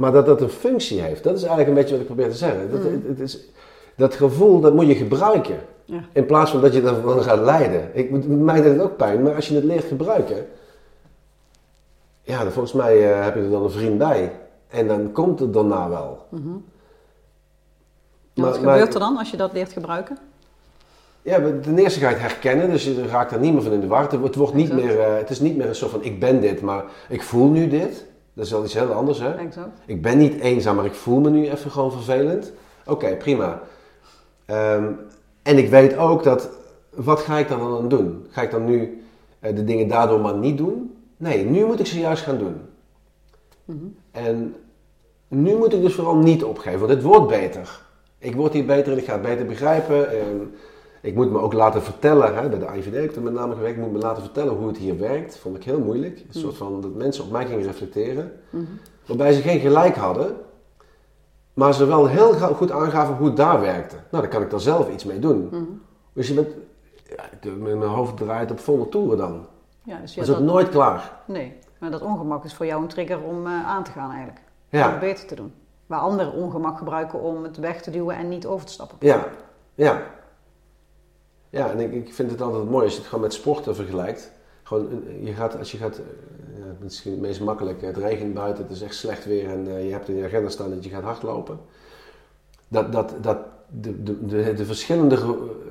[0.00, 1.22] maar dat dat een functie heeft.
[1.22, 2.70] Dat is eigenlijk een beetje wat ik probeer te zeggen.
[2.70, 2.92] Dat, Mhm.
[3.06, 3.38] het, is,
[3.96, 5.58] dat gevoel, dat moet je gebruiken.
[5.84, 6.00] Ja.
[6.12, 7.90] In plaats van dat je ervan gaat lijden.
[7.92, 10.46] Ik, mij deed het ook pijn, maar als je het leert gebruiken...
[12.22, 14.32] Ja, dan volgens mij eh, heb je er dan een vriend bij.
[14.68, 16.26] En dan komt het daarna wel.
[16.30, 16.40] Maar-
[18.34, 20.18] wat maar- gebeurt er dan als je dat leert gebruiken?
[21.22, 23.80] Ja, ten eerste ga je het herkennen, dus je raakt er niet meer van in
[23.80, 24.10] de war.
[24.10, 26.60] Het, wordt niet meer, eh, het is niet meer een soort van ik ben dit,
[26.60, 28.04] maar ik voel nu dit.
[28.40, 29.34] Dat is wel iets heel anders, hè?
[29.34, 29.80] Exact.
[29.86, 32.52] Ik ben niet eenzaam, maar ik voel me nu even gewoon vervelend.
[32.86, 33.62] Oké, prima.
[34.44, 34.92] Ehm,
[35.42, 36.50] en ik weet ook dat,
[36.90, 38.26] wat ga ik dan aan doen?
[38.30, 39.04] Ga ik dan nu
[39.40, 40.96] eh, de dingen daardoor maar niet doen?
[41.16, 42.60] Nee, nu moet ik ze juist gaan doen.
[43.64, 43.84] Mhm.
[44.10, 44.54] En
[45.28, 47.80] nu moet ik dus vooral niet opgeven, want het wordt beter.
[48.18, 50.10] Ik word hier beter en ik ga het beter begrijpen.
[50.10, 50.54] En
[51.00, 53.54] ik moet me ook laten vertellen, hè, bij de IVD heb ik er met name
[53.54, 55.38] gewerkt, ik moet me laten vertellen hoe het hier werkt.
[55.38, 56.18] Vond ik heel moeilijk.
[56.18, 58.32] Een soort van dat mensen op mij gingen reflecteren.
[58.50, 58.64] Mhm.
[59.06, 60.36] Waarbij ze geen gelijk hadden,
[61.54, 63.96] maar ze wel heel goed aangaven hoe het daar werkte.
[64.10, 65.50] Nou, dan kan ik daar zelf iets mee doen.
[66.12, 66.48] Dus je bent,
[67.40, 69.46] ja, mijn hoofd draait op volle toeren dan.
[69.82, 71.12] Ja, dus Dat ja, is ook nooit klaar.
[71.26, 74.40] Nee, maar dat ongemak is voor jou een trigger om eh, aan te gaan eigenlijk.
[74.72, 75.52] Om het beter te doen.
[75.86, 78.96] Waar anderen ongemak gebruiken om het weg te duwen en niet over te stappen.
[79.00, 79.24] Ja,
[79.74, 80.02] ja.
[81.50, 84.32] Ja, en ik, ik vind het altijd mooi als je het gewoon met sporten vergelijkt.
[84.62, 88.34] Gewoon, eh, je gaat, als je gaat, eh, ja, het misschien meest makkelijk, het regent
[88.34, 90.84] buiten, het is echt slecht weer en eh, je hebt in je agenda staan dat
[90.84, 91.58] je gaat hardlopen.
[92.68, 93.38] Dat, dat, dat
[93.80, 95.16] de, de, de, de verschillende,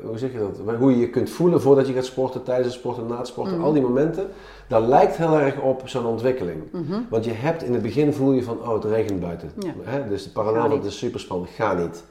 [0.04, 2.76] hoe zeg je dat, hoe je je kunt voelen voordat je gaat sporten, tijdens het
[2.78, 3.64] sporten, na het sporten, Mhm.
[3.64, 4.28] al die momenten,
[4.68, 6.62] dat lijkt heel erg op zo'n ontwikkeling.
[6.72, 7.00] Mhm.
[7.10, 9.52] Want je hebt in het begin voel je van, oh het regent buiten.
[9.60, 9.74] Ja.
[9.82, 10.08] Hè?
[10.08, 12.04] Dus de parallel, dat is super spannend, ga niet.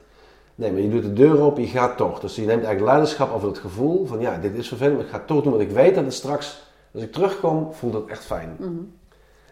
[0.59, 2.19] Nee, maar je doet de deur op, je gaat toch.
[2.19, 5.11] Dus je neemt eigenlijk leiderschap over het gevoel van, ja, dit is vervelend, maar ik
[5.11, 6.61] ga het toch doen, want ik weet dat het straks,
[6.93, 8.55] als ik terugkom, voelt het echt fijn.
[8.57, 8.69] Mhm.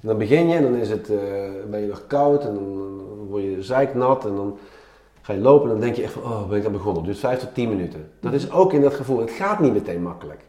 [0.02, 1.18] En dan begin je en dan is het, eh,
[1.70, 4.58] ben je nog koud en dan word je zeiknat en dan
[5.22, 6.96] ga je lopen en dan denk je echt van, oh, ben ik aan begonnen.
[6.96, 8.12] Het duurt 5 tot 10 minuten.
[8.20, 9.20] Dat is ook in dat gevoel.
[9.20, 10.42] Het gaat niet meteen makkelijk.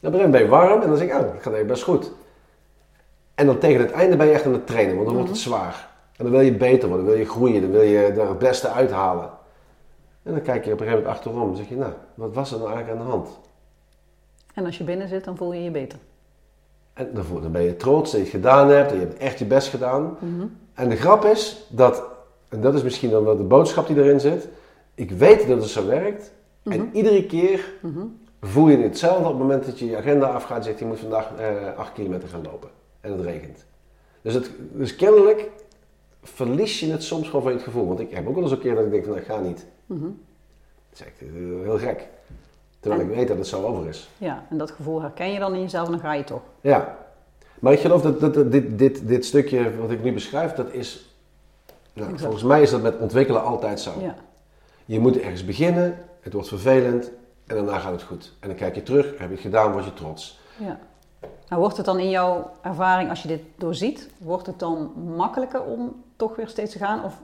[0.00, 2.12] Dan ben je warm en dan zeg ik, oh, het gaat eigenlijk best goed.
[3.34, 5.38] En dan tegen het einde ben je echt aan het trainen, want dan wordt het
[5.38, 5.88] zwaar.
[6.16, 8.38] En dan wil je beter worden, dan wil je groeien, dan wil je er het
[8.38, 9.40] beste uithalen.
[10.22, 12.52] En dan kijk je op een gegeven moment achterom en zeg je, nou, wat was
[12.52, 13.28] er nou eigenlijk aan de hand?
[14.54, 15.98] En als je binnen zit, dan voel je je beter.
[16.92, 19.18] En dan voel- dan ben je trots dat je het gedaan hebt en je hebt
[19.18, 20.16] echt je best gedaan.
[20.18, 20.46] Mhm.
[20.74, 22.02] En de grap is dat,
[22.48, 24.48] en dat is misschien dan wel de boodschap die erin zit,
[24.94, 26.32] ik weet dat het zo werkt.
[26.62, 28.04] En iedere keer Mhm.
[28.40, 30.98] voel je hetzelfde op het moment dat je je agenda afgaat en zegt je moet
[30.98, 32.68] vandaag eh 8 kilometer gaan lopen.
[33.00, 33.64] En het regent.
[34.22, 35.50] Dus, het, dus kennelijk
[36.22, 37.86] verlies je het soms gewoon van het gevoel.
[37.86, 39.40] Want ik heb ook wel eens een keer dat ik denk van nou, ik ga
[39.40, 39.66] niet.
[39.94, 40.04] Mhm.
[40.90, 41.28] Dat is echt eh,
[41.62, 42.08] heel gek.
[42.80, 44.10] Terwijl En- ik weet dat het zo over is.
[44.18, 46.42] Ja, en dat gevoel herken je dan in jezelf en dan ga je toch.
[46.60, 46.96] Ja.
[47.58, 50.72] Maar ik geloof dat, dat, dat dit, dit, dit stukje wat ik nu beschrijf, dat
[50.72, 51.06] is...
[51.92, 53.92] Nou, volgens mij is dat met ontwikkelen altijd zo.
[54.00, 54.14] Ja.
[54.84, 57.10] Je moet ergens beginnen, het wordt vervelend
[57.46, 58.32] en daarna gaat het goed.
[58.40, 60.40] En dan kijk je terug, heb je het gedaan, word je trots.
[60.56, 60.78] ja.
[61.48, 65.62] Nou, wordt het dan in jouw ervaring, als je dit doorziet, wordt het dan makkelijker
[65.62, 67.04] om toch weer steeds te gaan?
[67.04, 67.14] Of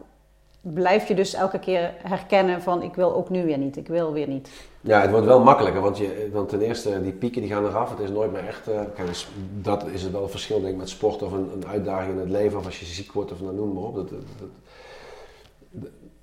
[0.61, 4.13] blijf je dus elke keer herkennen van ik wil ook nu weer niet, ik wil
[4.13, 4.51] weer niet?
[4.81, 7.91] Ja, het wordt wel makkelijker, want, je, want ten eerste, die pieken die gaan eraf.
[7.91, 8.65] Het is nooit meer echt...
[9.07, 9.29] dus
[9.61, 12.19] dat is het wel een verschil denk ik, met sport of een, een uitdaging in
[12.19, 12.59] het leven.
[12.59, 13.95] Of als je ziek wordt of nou, noem maar op.
[13.95, 14.11] Dat,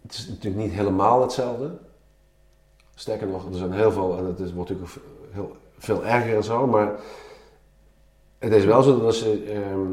[0.01, 1.71] het is natuurlijk niet helemaal hetzelfde.
[2.95, 4.97] Sterker nog, er zijn heel veel, en het is, wordt natuurlijk
[5.31, 6.91] heel, veel erger en zo, maar
[8.39, 9.91] het is wel zo dat, als ehm,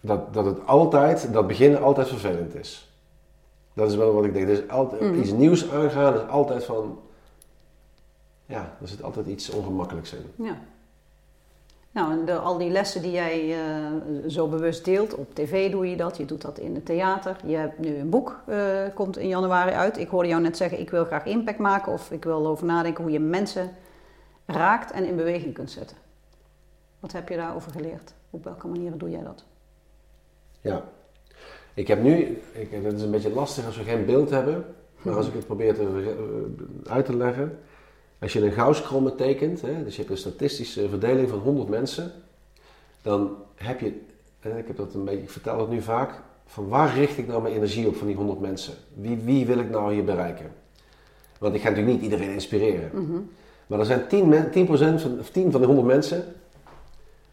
[0.00, 2.87] dat, dat het altijd, dat beginnen altijd vervelend is.
[3.78, 4.46] Dat is wel wat ik denk.
[4.46, 5.20] Dus altijd, Mhm.
[5.20, 6.98] iets nieuws aangaan is altijd van,
[8.46, 10.44] ja, er zit altijd iets ongemakkelijks in.
[10.44, 10.58] Ja.
[11.90, 15.90] Nou, en de, al die lessen die jij eh, zo bewust deelt, op tv doe
[15.90, 17.36] je dat, je doet dat in het theater.
[17.44, 18.58] Je hebt nu een boek, eh,
[18.94, 19.98] komt in januari uit.
[19.98, 23.02] Ik hoorde jou net zeggen, ik wil graag impact maken of ik wil over nadenken
[23.04, 23.70] hoe je mensen
[24.46, 25.96] raakt en in beweging kunt zetten.
[27.00, 28.14] Wat heb je daarover geleerd?
[28.30, 29.44] Op welke manieren doe jij dat?
[30.60, 30.82] Ja.
[31.78, 34.64] Ik heb nu, ik, dat is een beetje lastig als we geen beeld hebben,
[35.02, 37.58] maar als ik het probeer te, eh, uit te leggen.
[38.18, 42.12] Als je een gauwskromme tekent, hè, dus je hebt een statistische verdeling van 100 mensen,
[43.02, 44.00] dan heb je,
[44.40, 47.26] en ik heb dat een beetje, ik vertel het nu vaak, van waar richt ik
[47.26, 48.74] nou mijn energie op van die 100 mensen?
[48.94, 50.52] Wie, wie wil ik nou hier bereiken?
[51.38, 52.90] Want ik ga natuurlijk niet iedereen inspireren.
[53.66, 56.24] Maar er zijn 10, men, 10%, van, of 10 van de 100 mensen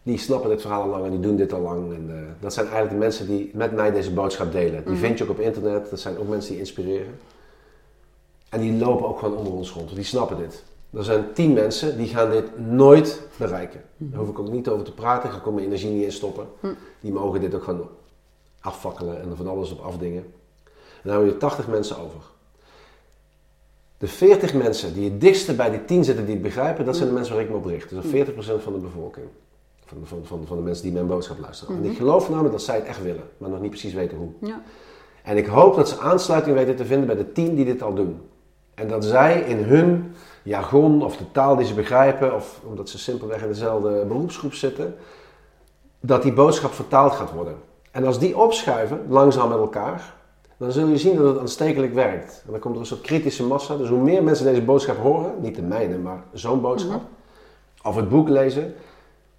[0.05, 1.93] die snappen dit verhaal al lang en die doen dit al lang.
[1.93, 4.85] En, eh, dat zijn eigenlijk de mensen die met mij deze boodschap delen.
[4.85, 7.19] Die vind je ook op internet, dat zijn ook mensen die inspireren.
[8.49, 10.63] En die lopen ook gewoon onder ons rond, die snappen dit.
[10.89, 13.81] Er zijn tien mensen die gaan dit nooit bereiken.
[13.97, 16.11] Daar hoef ik ook niet over te praten, ga ik ook mijn energie niet in
[16.11, 16.47] stoppen.
[16.99, 17.89] Die mogen dit ook gewoon
[18.59, 20.23] afvakkelen en er van alles op afdingen.
[20.23, 22.21] En dan hebben we hier 80 mensen over.
[23.97, 27.07] De 40 mensen die het dichtste bij die 10 zitten die het begrijpen, dat zijn
[27.07, 27.89] de mensen waar ik me op richt.
[27.89, 29.27] Dus dat is 40% van de bevolking.
[29.85, 31.75] Van de, van, van, van de mensen die mijn boodschap luisteren.
[31.75, 34.29] En ik geloof namelijk dat zij het echt willen, maar nog niet precies weten hoe.
[34.39, 34.61] Ja.
[35.23, 37.93] En ik hoop dat ze aansluiting weten te vinden bij de tien die dit al
[37.93, 38.21] doen.
[38.73, 42.97] En dat zij in hun jargon of de taal die ze begrijpen, of omdat ze
[42.97, 44.95] simpelweg in dezelfde beroepsgroep zitten,
[45.99, 47.55] dat die boodschap vertaald gaat worden.
[47.91, 50.13] En als die opschuiven, langzaam met elkaar,
[50.57, 52.43] dan zul je zien dat het aanstekelijk werkt.
[52.45, 53.77] En dan komt er een soort kritische massa.
[53.77, 57.01] Dus hoe meer mensen deze boodschap horen, niet de mijne, maar zo'n boodschap,
[57.83, 58.73] of het boek lezen,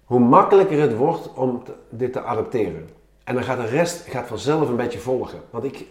[0.07, 2.89] hoe makkelijker het wordt om te- dit te adapteren.
[3.23, 5.39] En dan gaat de rest gaat vanzelf een beetje volgen.
[5.49, 5.85] Want ik,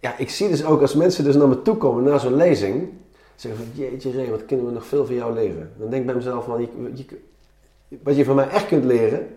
[0.00, 2.88] ja, ik zie dus ook als mensen dus naar me toe komen na zo'n lezing,
[3.34, 5.72] zeggen van jeetje Ray, wat kunnen we nog veel van jou leren.
[5.76, 9.28] Dan denk ik bij mezelf van, je, je- wat je van mij echt kunt leren,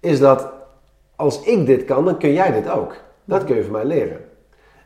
[0.00, 0.48] is dat
[1.16, 2.94] als ik dit kan, dan kun jij dit ook.
[3.24, 4.24] Dat kun je van mij leren.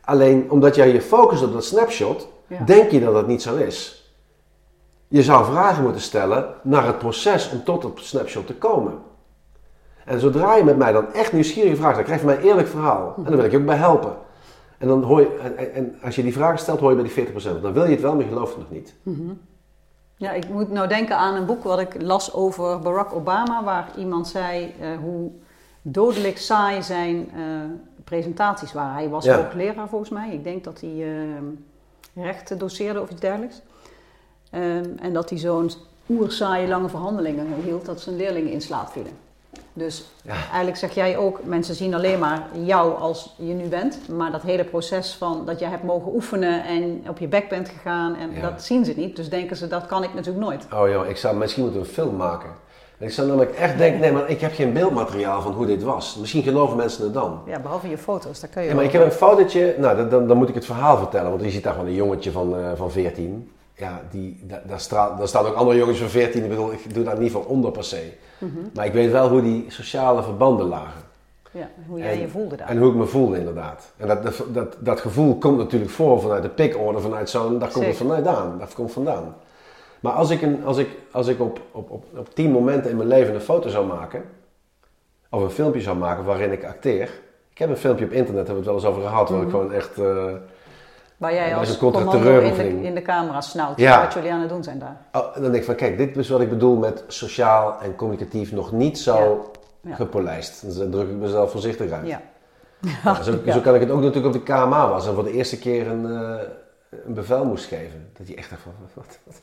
[0.04, 2.64] Alleen omdat jij je focust op dat snapshot, Ja.
[2.64, 4.01] denk je dat dat niet zo is.
[5.12, 8.92] Je zou vragen moeten stellen naar het proces om tot het snapshot te komen.
[10.04, 12.68] En zodra je met mij dan echt nieuwsgierige vragen stelt, krijg je mij een eerlijk
[12.68, 13.14] verhaal.
[13.16, 14.12] En dan wil ik je ook bij helpen.
[14.78, 15.36] En, dan hoor je,
[15.74, 17.26] en, als je die vragen stelt, hoor je bij die
[17.58, 17.60] 40%.
[17.62, 18.94] Dan wil je het wel, maar je gelooft het nog niet.
[20.16, 23.88] Ja, ik moet nou denken aan een boek wat ik las over Barack Obama, waar
[23.96, 25.30] iemand zei eh, hoe
[25.82, 27.40] dodelijk saai zijn eh,
[28.04, 28.94] presentaties waren.
[28.94, 29.38] Hij was Ja.
[29.38, 30.30] ook leraar volgens mij.
[30.32, 33.62] Ik denk dat hij eh rechten doseerde of iets dergelijks.
[34.52, 35.70] Ehm, en dat hij zo'n
[36.08, 39.12] oersaaie lange verhandelingen hield dat zijn leerlingen in slaap vielen.
[39.72, 40.32] Dus Ja.
[40.32, 43.98] eigenlijk zeg jij ook, mensen zien alleen maar jou als je nu bent.
[44.08, 47.68] Maar dat hele proces van dat jij hebt mogen oefenen en op je bek bent
[47.68, 48.40] gegaan, en Ja.
[48.50, 49.16] dat zien ze niet.
[49.16, 50.66] Dus denken ze, dat kan ik natuurlijk nooit.
[50.74, 52.50] Oh joh, ik zou misschien moeten een film maken.
[52.98, 55.82] En ik zou namelijk echt denken, nee, maar ik heb geen beeldmateriaal van hoe dit
[55.82, 56.16] was.
[56.20, 57.40] Misschien geloven mensen het dan.
[57.46, 60.08] Ja, behalve je foto's, daar kan je Ja, maar ik heb een fotootje, nou dan,
[60.08, 62.56] dan, dan moet ik het verhaal vertellen, want je ziet daar gewoon een jongetje van,
[62.56, 63.50] eh, van 14.
[63.82, 66.94] Ja, die, da- daar, straalt, daar staan ook andere jongens van 14, ik bedoel, ik
[66.94, 68.12] doe daar niet voor onder per se.
[68.38, 68.50] Mhm.
[68.74, 71.00] Maar ik weet wel hoe die sociale verbanden lagen.
[71.50, 72.68] Ja, hoe jij En- je voelde daar.
[72.68, 73.92] En hoe ik me voelde inderdaad.
[73.96, 77.70] En dat, dat, dat, dat gevoel komt natuurlijk voor vanuit de pikorde, vanuit zo'n, daar
[77.72, 78.10] komt het Zeker.
[78.16, 78.58] vanuit aan.
[78.58, 79.34] Dat komt vandaan.
[80.00, 82.96] Maar als ik, een, als ik, als ik op, op, op, op tien momenten in
[82.96, 84.24] mijn leven een foto zou maken,
[85.30, 87.10] of een filmpje zou maken waarin ik acteer.
[87.50, 89.40] Ik heb een filmpje op internet, daar hebben we het wel eens over gehad, waar
[89.40, 89.56] ik Mhm.
[89.56, 89.98] gewoon echt...
[89.98, 90.26] eh,
[91.22, 93.78] Waar jij als commando in de, in de camera snauwt.
[93.78, 94.02] Ja.
[94.02, 94.96] Wat jullie aan het doen zijn daar.
[95.12, 98.52] oh, dan denk ik van, kijk, dit is wat ik bedoel met sociaal en communicatief
[98.52, 99.94] nog niet zo Ja.
[99.94, 100.64] gepolijst.
[100.64, 102.06] Dus daar druk ik mezelf voorzichtig uit.
[102.06, 102.20] Ja.
[103.04, 105.06] Ja, zo, zo kan ik het ook natuurlijk op de KMA was.
[105.06, 106.40] En voor de eerste keer een, eh,
[107.06, 108.10] een bevel moest geven.
[108.18, 109.42] Dat je echt dacht van, wat, wat,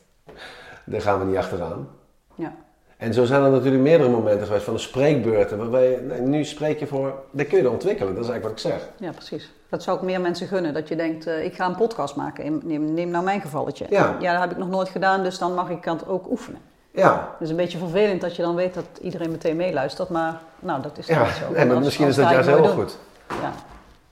[0.84, 1.88] daar gaan we niet achteraan.
[2.34, 2.52] Ja.
[3.00, 5.58] En zo zijn er natuurlijk meerdere momenten geweest van de spreekbeurten.
[5.58, 8.14] Waarbij je, nee, nu spreek je voor, dat kun je dan ontwikkelen.
[8.14, 8.88] Dat is eigenlijk wat ik zeg.
[8.98, 9.52] ja, precies.
[9.68, 10.74] Dat zou ik meer mensen gunnen.
[10.74, 12.60] Dat je denkt, eh, ik ga een podcast maken.
[12.64, 13.86] Neem, neem nou mijn gevalletje.
[13.90, 14.16] Ja.
[14.20, 16.60] ja, dat heb ik nog nooit gedaan, dus dan mag ik het ook oefenen.
[16.90, 20.40] Ja, Het is een beetje vervelend dat je dan weet dat iedereen meteen meeluistert, maar
[20.58, 21.22] nou, dat is ja.
[21.24, 21.50] niet zo.
[21.52, 22.98] Maar Anders- misschien is dat juist heel goed.
[23.28, 23.52] Ja.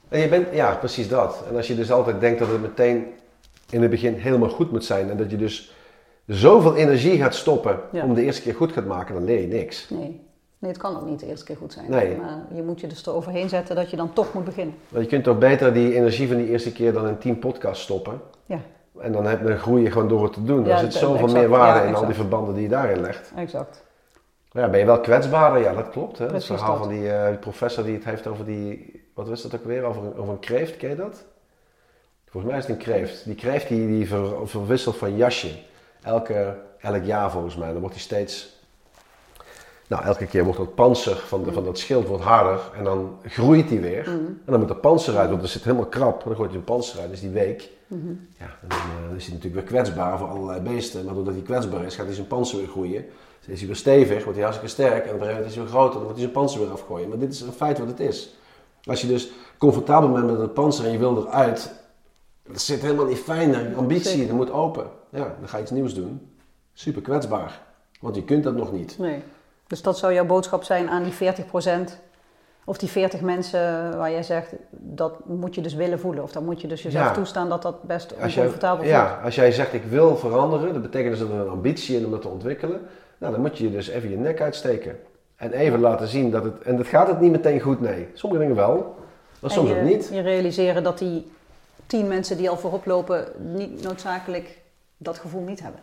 [0.09, 1.43] En je bent, ja, precies dat.
[1.51, 3.07] En als je dus altijd denkt dat het meteen
[3.71, 5.11] in het begin helemaal goed moet zijn.
[5.11, 5.73] En dat je dus
[6.37, 8.05] zoveel energie gaat stoppen Ja.
[8.05, 9.91] om de eerste keer goed gaat maken, dan leer je niks.
[9.91, 10.21] Nee.
[10.59, 11.91] nee, het kan ook niet de eerste keer goed zijn.
[11.91, 12.17] Nee.
[12.17, 14.75] Maar je moet je dus eroverheen zetten dat je dan toch moet beginnen.
[14.89, 17.83] Want je kunt toch beter die energie van die eerste keer dan in tien podcasts
[17.85, 18.21] stoppen.
[18.47, 18.59] Ja,
[19.01, 20.65] En dan, heb, dan groei je gewoon door het te doen.
[20.65, 21.33] Ja, er zit zoveel exact.
[21.33, 23.33] meer waarde Ja, in al die verbanden die je daarin legt.
[23.37, 23.87] exact.
[24.51, 25.63] Ja, ben je wel kwetsbaarder?
[25.63, 26.19] Ja, dat klopt.
[26.19, 26.27] Hè?
[26.27, 26.79] Het verhaal dat.
[26.79, 29.03] van die, eh, die professor die het heeft over die...
[29.15, 29.83] Wat was dat ook weer?
[29.83, 31.25] Over, een- over een kreeft, ken je dat?
[32.31, 33.25] Volgens mij is het een kreeft.
[33.25, 35.49] Die kreeft die, die ver- verwisselt van jasje.
[36.03, 37.71] Elke, elk jaar volgens mij.
[37.71, 38.57] Dan wordt hij steeds...
[39.87, 42.61] Nou, elke keer wordt dat panzer van, de, van dat schild wordt harder.
[42.77, 44.07] En dan groeit hij weer.
[44.07, 46.25] En dan moet dat panzer uit, want er zit helemaal krap.
[46.25, 47.71] Dan gooit hij een panzer uit, dus die week.
[48.39, 51.05] Ja, en dan eh, is hij natuurlijk weer kwetsbaar voor allerlei beesten.
[51.05, 53.05] Maar doordat hij kwetsbaar is, gaat hij zijn panzer weer groeien.
[53.41, 55.05] Dus is hij weer stevig, wordt hij hartstikke sterk.
[55.07, 56.71] En op een gegeven moment is hij weer groter, dan moet hij zijn panzer weer
[56.71, 57.09] afgooien.
[57.09, 58.35] Maar dit is een feit wat het is.
[58.85, 61.73] Als je dus comfortabel bent met het panzer en je wil eruit,
[62.53, 63.77] dat zit helemaal niet fijn.
[63.77, 64.87] Ambitie, dat moet open.
[65.11, 66.31] Ja, dan ga je iets nieuws doen.
[66.73, 67.61] Super kwetsbaar.
[68.01, 68.99] Want je kunt dat nog niet.
[68.99, 69.23] Nee.
[69.67, 71.93] Dus dat zou jouw boodschap zijn aan die 40%
[72.65, 73.61] of die 40 mensen
[73.99, 76.23] waar jij zegt, dat moet je dus willen voelen.
[76.23, 77.13] Of dan moet je dus jezelf Ja.
[77.13, 78.89] toestaan dat dat best oncomfortabel voelt.
[78.89, 82.05] ja, als jij zegt ik wil veranderen, dat betekent dus dat er een ambitie in
[82.05, 82.81] om dat te ontwikkelen.
[83.19, 84.97] Nou, dan moet je dus even je nek uitsteken.
[85.37, 86.63] En even laten zien dat het.
[86.63, 88.09] En dat gaat het niet meteen goed, nee.
[88.15, 88.75] Sommige dingen wel,
[89.41, 90.09] maar En soms je, ook niet.
[90.13, 91.31] Je realiseren dat die
[91.89, 94.59] tien mensen die al voorop lopen niet noodzakelijk
[94.97, 95.81] dat gevoel niet hebben.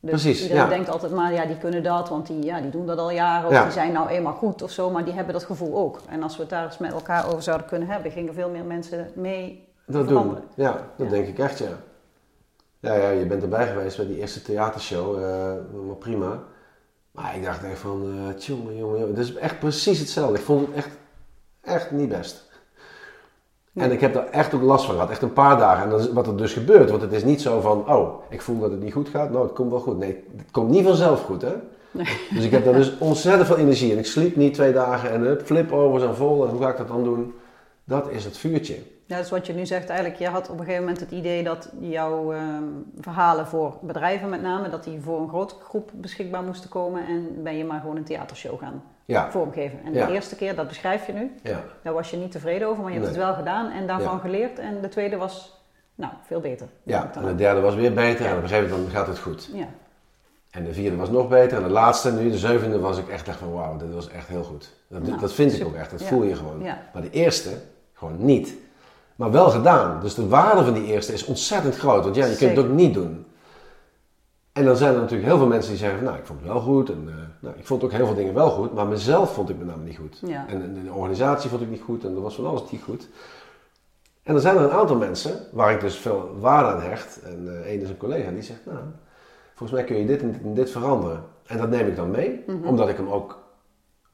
[0.00, 0.68] Dus Precies, iedereen ja.
[0.68, 3.46] denkt altijd maar, ja, die kunnen dat, want die, ja, die doen dat al jaren.
[3.48, 3.62] Of Ja.
[3.62, 6.00] die zijn nou eenmaal goed of zo, maar die hebben dat gevoel ook.
[6.08, 8.64] En als we het daar eens met elkaar over zouden kunnen hebben, gingen veel meer
[8.64, 10.06] mensen mee Dat doen.
[10.08, 10.44] veranderen.
[10.54, 11.12] Ja, dat Ja.
[11.12, 11.68] denk ik echt, ja.
[12.80, 15.52] Ja, ja, je bent erbij geweest bij die eerste theatershow, eh
[15.86, 16.38] maar prima.
[17.10, 20.38] Maar ik dacht echt van, eh tjonge, jongen, jongen, het is echt precies hetzelfde.
[20.38, 20.96] Ik vond het echt,
[21.60, 22.47] echt niet best.
[23.78, 25.84] En ik heb daar echt ook last van gehad, echt een paar dagen.
[25.84, 28.42] En dat is wat er dus gebeurt, want het is niet zo van, oh, ik
[28.42, 29.30] voel dat het niet goed gaat.
[29.30, 29.98] Nou, het komt wel goed.
[29.98, 31.52] Nee, het komt niet vanzelf goed, hè.
[32.34, 33.98] Dus ik heb daar dus ontzettend veel energie in.
[33.98, 36.44] Ik sliep niet twee dagen en hup, flip-overs en vol.
[36.44, 37.34] En hoe ga ik dat dan doen?
[37.84, 38.76] Dat is het vuurtje.
[39.08, 39.88] Ja, dat is wat je nu zegt.
[39.88, 42.62] Eigenlijk, je had op een gegeven moment het idee dat jouw ehm,
[43.00, 47.06] verhalen voor bedrijven met name, dat die voor een grote groep beschikbaar moesten komen.
[47.06, 49.78] En ben je maar gewoon een theatershow gaan Ja, vormgeven.
[49.84, 50.06] En Ja.
[50.06, 51.60] de eerste keer, dat beschrijf je nu, ja.
[51.82, 54.58] daar was je niet tevreden over, maar je hebt het wel gedaan en daarvan geleerd.
[54.58, 55.62] En de tweede was,
[55.94, 56.66] nou, veel beter.
[56.82, 59.50] Ja, en de derde was weer beter en op een gegeven moment gaat het goed.
[59.52, 59.68] Ja,
[60.50, 63.28] En de vierde was nog beter en de laatste, nu de zevende, was ik echt
[63.28, 64.74] echt van wauw, dit was echt heel goed.
[64.88, 66.62] Dat, Nou, dat vind ik ook echt, dat voel je gewoon.
[66.92, 67.50] Maar de eerste,
[67.92, 68.54] gewoon niet.
[69.18, 70.00] Maar wel gedaan.
[70.00, 72.72] Dus de waarde van die eerste is ontzettend groot, want ja, je kunt het ook
[72.72, 73.24] niet doen.
[74.52, 76.48] En dan zijn er natuurlijk heel veel mensen die zeggen van, nou, ik vond het
[76.48, 76.90] wel goed.
[76.90, 79.58] En, eh, nou, ik vond ook heel veel dingen wel goed, maar mezelf vond ik
[79.58, 80.22] met name niet goed.
[80.26, 80.46] Ja.
[80.48, 83.08] En, de organisatie vond ik niet goed en er was van alles niet goed.
[84.22, 87.22] En dan zijn er een aantal mensen waar ik dus veel waarde aan hecht.
[87.22, 88.78] En eh één is een collega die zegt, nou,
[89.54, 91.22] volgens mij kun je dit en dit, en dit veranderen.
[91.46, 93.38] En dat neem ik dan mee, omdat ik hem ook,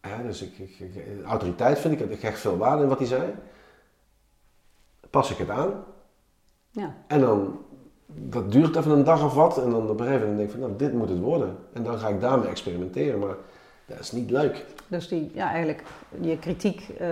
[0.00, 0.78] hè, dus ik-
[1.26, 3.22] autoriteit vind ik, ik hecht veel waarde in wat hij zei.
[5.14, 5.70] Pas ik het aan
[6.70, 6.94] ja.
[7.06, 7.58] en dan,
[8.06, 9.58] dat duurt even een dag of wat.
[9.64, 11.56] En dan op een gegeven moment denk ik van, nou, dit moet het worden.
[11.72, 13.34] En dan ga ik daarmee experimenteren, maar
[13.86, 14.64] dat is niet leuk.
[14.88, 15.82] Dus die, ja, eigenlijk
[16.20, 17.08] je kritiek eh,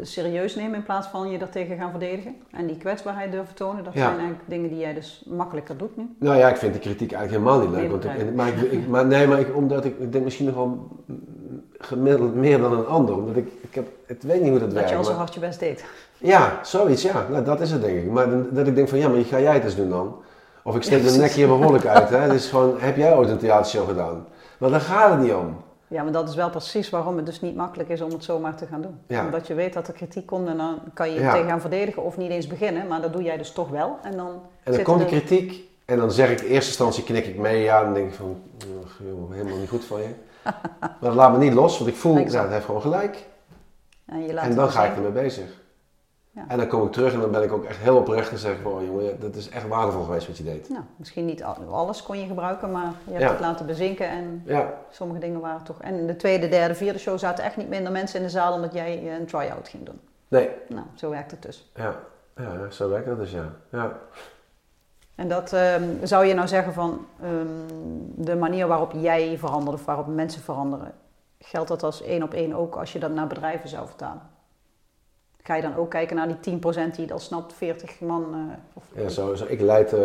[0.00, 2.34] serieus nemen in plaats van je daartegen gaan verdedigen.
[2.50, 4.00] En die kwetsbaarheid durven tonen, dat Ja.
[4.00, 6.16] zijn eigenlijk dingen die jij dus makkelijker doet nu.
[6.18, 7.90] Nou ja, ik vind die kritiek eigenlijk helemaal niet leuk.
[7.90, 10.54] Want ik, maar, ik, ik- maar nee, maar ik, omdat ik, ik denk misschien nog
[10.54, 10.88] wel
[11.78, 13.14] gemiddeld meer dan een ander.
[13.16, 14.90] Omdat ik, ik heb, ik weet niet hoe dat, Dat werkt.
[14.90, 15.84] je al zo hard je best deed.
[16.18, 17.26] Ja, zoiets, ja.
[17.30, 18.10] Nou, dat is het denk ik.
[18.10, 20.16] Maar dat ik denk van, ja, maar ga jij het eens doen dan?
[20.62, 22.08] Of ik steek de nek hier behoorlijk uit.
[22.08, 22.16] Hè?
[22.26, 24.26] Het is gewoon, heb jij ooit een theatershow gedaan?
[24.58, 25.56] Maar daar gaat het niet om.
[25.88, 28.54] Ja, maar dat is wel precies waarom het dus niet makkelijk is om het zomaar
[28.54, 28.98] te gaan doen.
[29.06, 29.24] Ja.
[29.24, 31.32] Omdat je weet dat er kritiek komt en dan kan je je Ja.
[31.32, 32.86] tegen gaan verdedigen of niet eens beginnen.
[32.86, 33.98] Maar dat doe jij dus toch wel.
[34.02, 34.28] En dan,
[34.62, 37.62] En dan komt er- kritiek en dan zeg ik in eerste instantie knik ik mee.
[37.62, 38.36] Ja, dan denk ik van,
[38.82, 40.08] "Ugh, joh, helemaal niet goed van je.
[40.80, 43.26] maar dat laat me niet los, want ik voel, ja, het heeft gewoon gelijk.
[44.06, 45.46] En, je laat En dan dus ga ik ermee bezig.
[46.36, 46.44] Ja.
[46.48, 48.56] En dan kom ik terug en dan ben ik ook echt heel oprecht en zeg
[48.62, 50.68] van, oh jongen, dat is echt waardevol geweest wat je deed.
[50.68, 53.30] Nou, misschien niet al- alles kon je gebruiken, maar je hebt Ja.
[53.30, 55.80] het laten bezinken en Ja, sommige dingen waren toch...
[55.82, 58.52] En in de tweede, derde, vierde show zaten echt niet minder mensen in de zaal
[58.54, 60.00] omdat jij eh, een try-out ging doen.
[60.28, 61.70] nee, Nou, zo werkt het dus.
[61.74, 61.94] ja,
[62.36, 63.52] ja, zo werkt dat dus, ja.
[63.70, 63.92] ja.
[65.14, 67.46] En dat ehm, zou je nou zeggen van ehm,
[68.14, 70.92] de manier waarop jij verandert of waarop mensen veranderen,
[71.38, 74.34] geldt dat als één op één ook als je dat naar bedrijven zou vertalen?
[75.46, 78.24] Ga je dan ook kijken naar die 10% die het al snapt, 40 man?
[78.32, 79.98] eh, of, Ja, zo, zo, ik leid eh,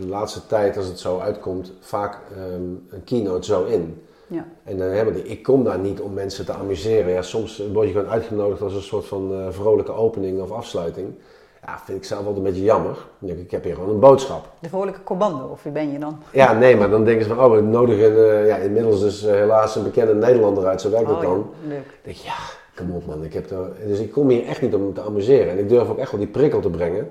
[0.00, 4.02] de laatste tijd, als het zo uitkomt, vaak ehm, een keynote zo in.
[4.26, 4.44] ja.
[4.64, 7.12] En dan hebben die, ik kom daar niet om mensen te amuseren.
[7.12, 11.14] Ja, soms word je gewoon uitgenodigd als een soort van eh, vrolijke opening of afsluiting.
[11.66, 13.06] Ja, vind ik zelf altijd een beetje jammer.
[13.20, 14.48] Ik, heb hier gewoon een boodschap.
[14.60, 16.18] De vrolijke commando, of wie ben je dan?
[16.32, 19.32] Ja, nee, maar dan denken ze van, oh, we nodigen eh, ja, inmiddels dus eh,
[19.34, 20.80] helaas een bekende Nederlander uit.
[20.80, 21.50] Zo werkt Oh, dan.
[21.62, 21.98] ja, leuk.
[22.02, 22.34] Denk, ja,
[22.76, 23.24] kom op man.
[23.24, 25.50] Ik heb er, dus ik kom hier echt niet om te amuseren.
[25.50, 27.08] En ik durf ook echt wel die prikkel te brengen.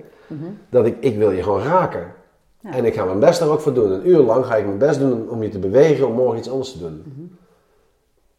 [0.70, 2.14] Dat ik, ik wil je gewoon raken.
[2.60, 2.74] Ja.
[2.74, 3.92] En ik ga mijn best daar ook voor doen.
[3.92, 6.50] Een uur lang ga ik mijn best doen om je te bewegen om morgen iets
[6.50, 7.04] anders te doen.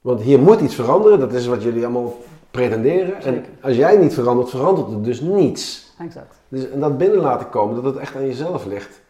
[0.00, 1.20] Want hier moet iets veranderen.
[1.20, 2.16] Dat is wat jullie allemaal
[2.50, 3.22] pretenderen.
[3.22, 5.94] En als jij niet verandert, verandert er dus niets.
[5.98, 6.36] Exact.
[6.48, 9.00] Dus, en dat binnen laten komen, dat het echt aan jezelf ligt.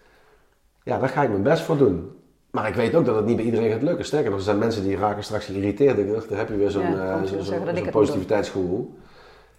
[0.82, 2.10] Ja, daar ga ik mijn best voor doen.
[2.54, 4.04] Maar ik weet ook dat het niet bij iedereen gaat lukken.
[4.04, 5.98] Sterker nog, er zijn mensen die raken straks geïrriteerd.
[5.98, 7.28] Ik dacht, daar heb je weer zo'n Ja, eh, dat.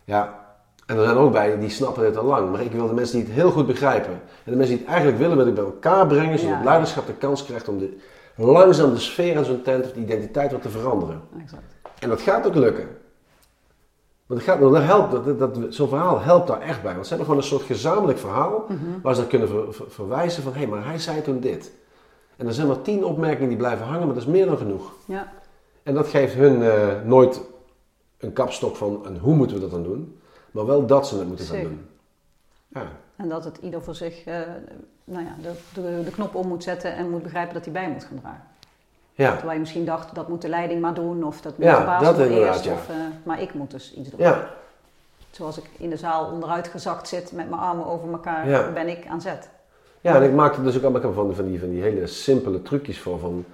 [0.04, 0.40] Ja,
[0.86, 2.52] en er zijn ook bij die snappen dit al lang.
[2.52, 4.12] Maar ik wil de mensen die het heel goed begrijpen.
[4.44, 6.40] En de mensen die het eigenlijk willen met ik bij elkaar brengen.
[6.40, 6.64] Zodat Ja.
[6.64, 7.98] leiderschap de kans krijgt om de,
[8.36, 11.22] langzaam de sfeer in zo'n tent of de identiteit wat te veranderen.
[11.42, 11.64] exact.
[12.00, 12.88] En dat gaat ook lukken.
[14.26, 16.94] Want het gaat, dat helpt, dat, dat, dat- zo'n verhaal helpt daar echt bij.
[16.94, 18.66] Want ze hebben gewoon een soort gezamenlijk verhaal
[19.02, 21.72] waar ze dan kunnen ver- ver- verwijzen van hé, hey, maar hij zei toen dit.
[22.38, 24.92] En er zijn maar tien opmerkingen die blijven hangen, maar dat is meer dan genoeg.
[25.06, 25.32] Ja,
[25.84, 27.42] En dat geeft hun eh, nooit
[28.18, 30.20] een kapstok van en hoe moeten we dat dan doen,
[30.52, 31.88] maar wel dat ze het moeten gaan doen.
[32.68, 34.40] Ja, en dat het ieder voor zich eh,
[35.04, 37.90] nou ja, de, de, de knop om moet zetten en moet begrijpen dat hij bij
[37.90, 38.44] moet gaan dragen.
[39.14, 41.80] ja, Terwijl je misschien dacht, dat moet de leiding maar doen, of dat moet Ja,
[41.80, 42.64] de baas dat inderdaad, eerst.
[42.66, 42.74] ja.
[42.74, 44.20] Of, eh, maar ik moet dus iets doen.
[44.20, 44.50] ja,
[45.32, 48.72] Zoals ik in de zaal onderuit gezakt zit met mijn armen over elkaar, Ja.
[48.72, 49.50] ben ik aan zet.
[50.06, 53.00] Ja, en ik maakte dus ook allemaal van, van, die, van die hele simpele trucjes
[53.00, 53.20] voor.
[53.20, 53.46] Van,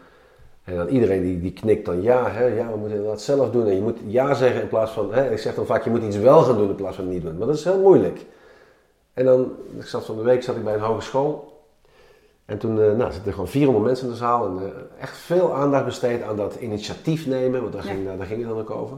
[0.64, 3.66] en dan iedereen die, die knikt dan ja, hè, ja, we moeten dat zelf doen.
[3.68, 6.04] En je moet ja zeggen in plaats van, hè, ik zeg dan vaak, je moet
[6.04, 7.38] iets wel gaan doen in plaats van niet doen.
[7.38, 8.26] Maar dat is heel moeilijk.
[9.14, 11.64] En dan, ik zat van de week zat ik bij een hogeschool.
[12.46, 14.48] En toen eh, nou, zitten gewoon 400 mensen in de zaal.
[14.48, 17.62] En eh, echt veel aandacht besteed aan dat initiatief nemen.
[17.62, 17.92] Want daar, Ja.
[17.92, 18.98] ging, daar ging het dan ook over.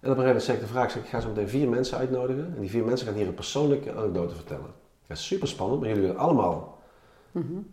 [0.00, 1.48] En op een gegeven moment zei ik de vraag, ik, zeg, ik ga zo meteen
[1.48, 2.52] vier mensen uitnodigen.
[2.54, 4.86] En die vier mensen gaan hier een persoonlijke anekdote vertellen.
[5.08, 6.78] Dat is super spannend, maar jullie willen allemaal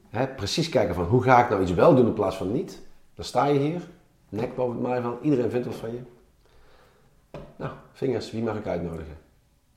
[0.10, 2.82] hè, precies kijken van hoe ga ik nou iets wel doen in plaats van niet.
[3.16, 3.82] Dan sta je hier,
[4.30, 6.00] nek boven het maaiveld, iedereen vindt wat van je.
[7.56, 9.18] Nou, vingers, wie mag ik uitnodigen?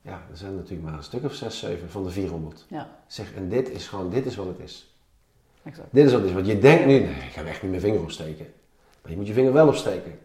[0.02, 2.66] Ja, er zijn natuurlijk maar een stuk of zes, zeven van de 400.
[2.68, 4.94] Ja, Zeg, en dit is gewoon, dit is wat het is.
[5.62, 5.88] exact.
[5.90, 6.34] Dit is wat het is.
[6.36, 8.46] Want je denkt nu, nee, ik ga echt niet mijn vinger opsteken.
[9.02, 10.18] Maar je moet je vinger wel opsteken.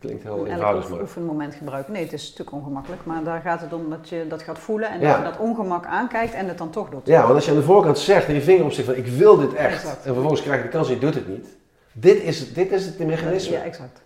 [0.00, 1.00] Klinkt heel Elk eenvoudig, maar...
[1.00, 1.92] oefenmoment gebruiken.
[1.92, 4.90] Nee, het is natuurlijk ongemakkelijk, maar daar gaat het om dat je dat gaat voelen
[4.90, 5.08] en Ja.
[5.08, 7.06] dat je dat ongemak aankijkt en het dan toch doet.
[7.06, 9.36] Ja, want als je aan de voorkant zegt en je vinger opsteekt van ik wil
[9.36, 9.74] dit echt.
[9.74, 9.96] Exact.
[9.96, 11.56] En vervolgens krijg je de kans en je doet het niet.
[11.92, 13.56] Dit is, dit is het mechanisme.
[13.56, 14.00] Ja, exact.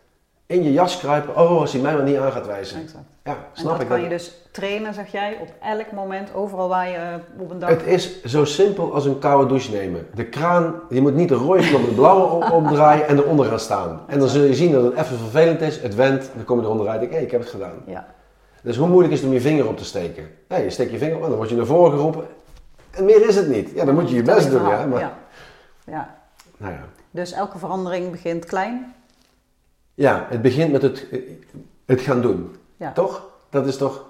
[0.53, 2.81] In je jas kruipen, oh als hij mij maar niet aan gaat wijzen.
[2.81, 3.05] exact.
[3.25, 4.05] Ja, En snap dat ik kan dat.
[4.11, 7.69] je dus trainen, zeg jij, op elk moment, overal waar je eh, op een dag...
[7.69, 10.07] Het is zo simpel als een koude douche nemen.
[10.15, 13.59] De kraan, je moet niet de rode knop, de blauwe op- opdraaien en eronder gaan
[13.61, 14.01] staan.
[14.07, 16.65] En dan zul je zien dat het even vervelend is, het went, dan kom je
[16.65, 17.75] eronder uit en denk hé, ik heb het gedaan.
[17.87, 18.07] Ja,
[18.63, 20.29] Dus hoe moeilijk is het om je vinger op te steken?
[20.49, 22.27] Ja, je steekt je vinger op en dan word je naar voren geroepen.
[22.91, 23.71] En meer is het niet.
[23.75, 24.87] Ja, dan moet je je best doen, ja.
[24.87, 25.13] Maar, ja.
[25.85, 26.15] ja.
[26.57, 26.81] Nou ja.
[27.11, 28.95] Dus elke verandering begint klein.
[29.95, 31.07] Ja, het begint met het,
[31.87, 32.57] het gaan doen.
[32.77, 32.93] Ja.
[32.93, 33.27] Toch?
[33.51, 34.05] Dat is toch...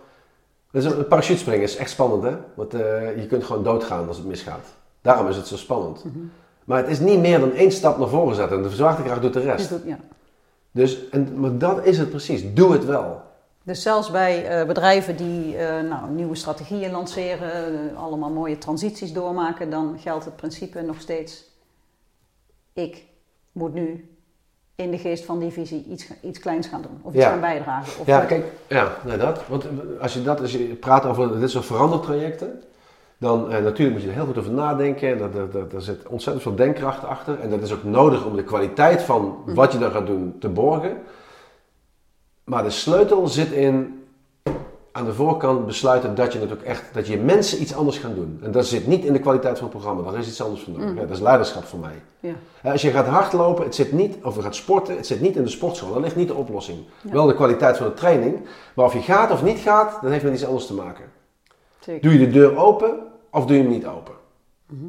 [0.70, 2.36] Dat is een parachutespringen is echt spannend, hè?
[2.54, 4.66] Want eh, je kunt gewoon doodgaan als het misgaat.
[5.00, 6.04] Daarom is het zo spannend.
[6.04, 6.18] Mhm.
[6.64, 8.56] Maar het is niet meer dan één stap naar voren zetten.
[8.56, 9.68] En de zwaartekracht doet de rest.
[9.68, 9.98] doet- ja.
[10.70, 12.54] Dus, en, maar dat is het precies.
[12.54, 13.22] Doe het wel.
[13.62, 19.70] dus zelfs bij eh, bedrijven die eh, nou, nieuwe strategieën lanceren, allemaal mooie transities doormaken,
[19.70, 21.44] dan geldt het principe nog steeds:
[22.72, 23.04] ik
[23.52, 24.11] moet nu
[24.74, 27.30] in de geest van die visie iets, iets kleins gaan doen of iets Ja.
[27.30, 28.00] gaan bijdragen.
[28.00, 29.40] Of Ja, met- kijk, ja, nou dat.
[29.48, 29.64] Want
[30.00, 32.62] als je, dat, als je praat over dit soort verandertrajecten,
[33.18, 35.18] dan eh, natuurlijk moet je er heel goed over nadenken.
[35.18, 37.40] Dat, dat, dat, daar zit ontzettend veel denkkracht achter.
[37.40, 40.48] En dat is ook nodig om de kwaliteit van wat je dan gaat doen te
[40.48, 40.96] borgen.
[42.44, 44.01] Maar de sleutel zit in
[44.92, 48.14] aan de voorkant besluiten dat je het ook echt, dat je mensen iets anders gaan
[48.14, 48.38] doen.
[48.42, 50.72] En dat zit niet in de kwaliteit van het programma, daar is iets anders voor
[50.72, 50.94] nodig.
[50.94, 52.02] Ja, dat is leiderschap voor mij.
[52.20, 52.32] ja.
[52.70, 55.42] Als je gaat hardlopen, het zit niet, of je gaat sporten, het zit niet in
[55.42, 55.92] de sportschool.
[55.92, 56.78] Dat ligt niet de oplossing.
[57.02, 57.12] Ja.
[57.12, 58.40] Wel de kwaliteit van de training.
[58.74, 61.04] Maar of je gaat of niet gaat, dat heeft met iets anders te maken.
[61.80, 62.02] Zeker.
[62.10, 62.98] Doe je de deur open
[63.30, 64.14] of doe je hem niet open?
[64.66, 64.84] Mhm.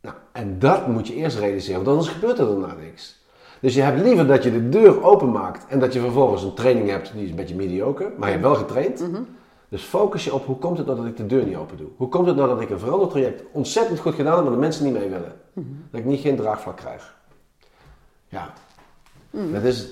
[0.00, 3.21] Nou, en dat moet je eerst realiseren, want anders gebeurt er daarna niks.
[3.62, 6.54] Dus je hebt liever dat je de deur open maakt en dat je vervolgens een
[6.54, 9.22] training hebt die is een beetje mediocre, maar je hebt wel getraind, Mhm.
[9.68, 11.86] Dus focus je op hoe komt het nou dat ik de deur niet open doe?
[11.96, 14.84] Hoe komt het nou dat ik een verandertraject ontzettend goed gedaan heb, maar de mensen
[14.84, 15.32] niet mee willen?
[15.90, 17.14] Dat ik niet geen draagvlak krijg.
[18.28, 18.52] Ja,
[19.30, 19.88] dat is,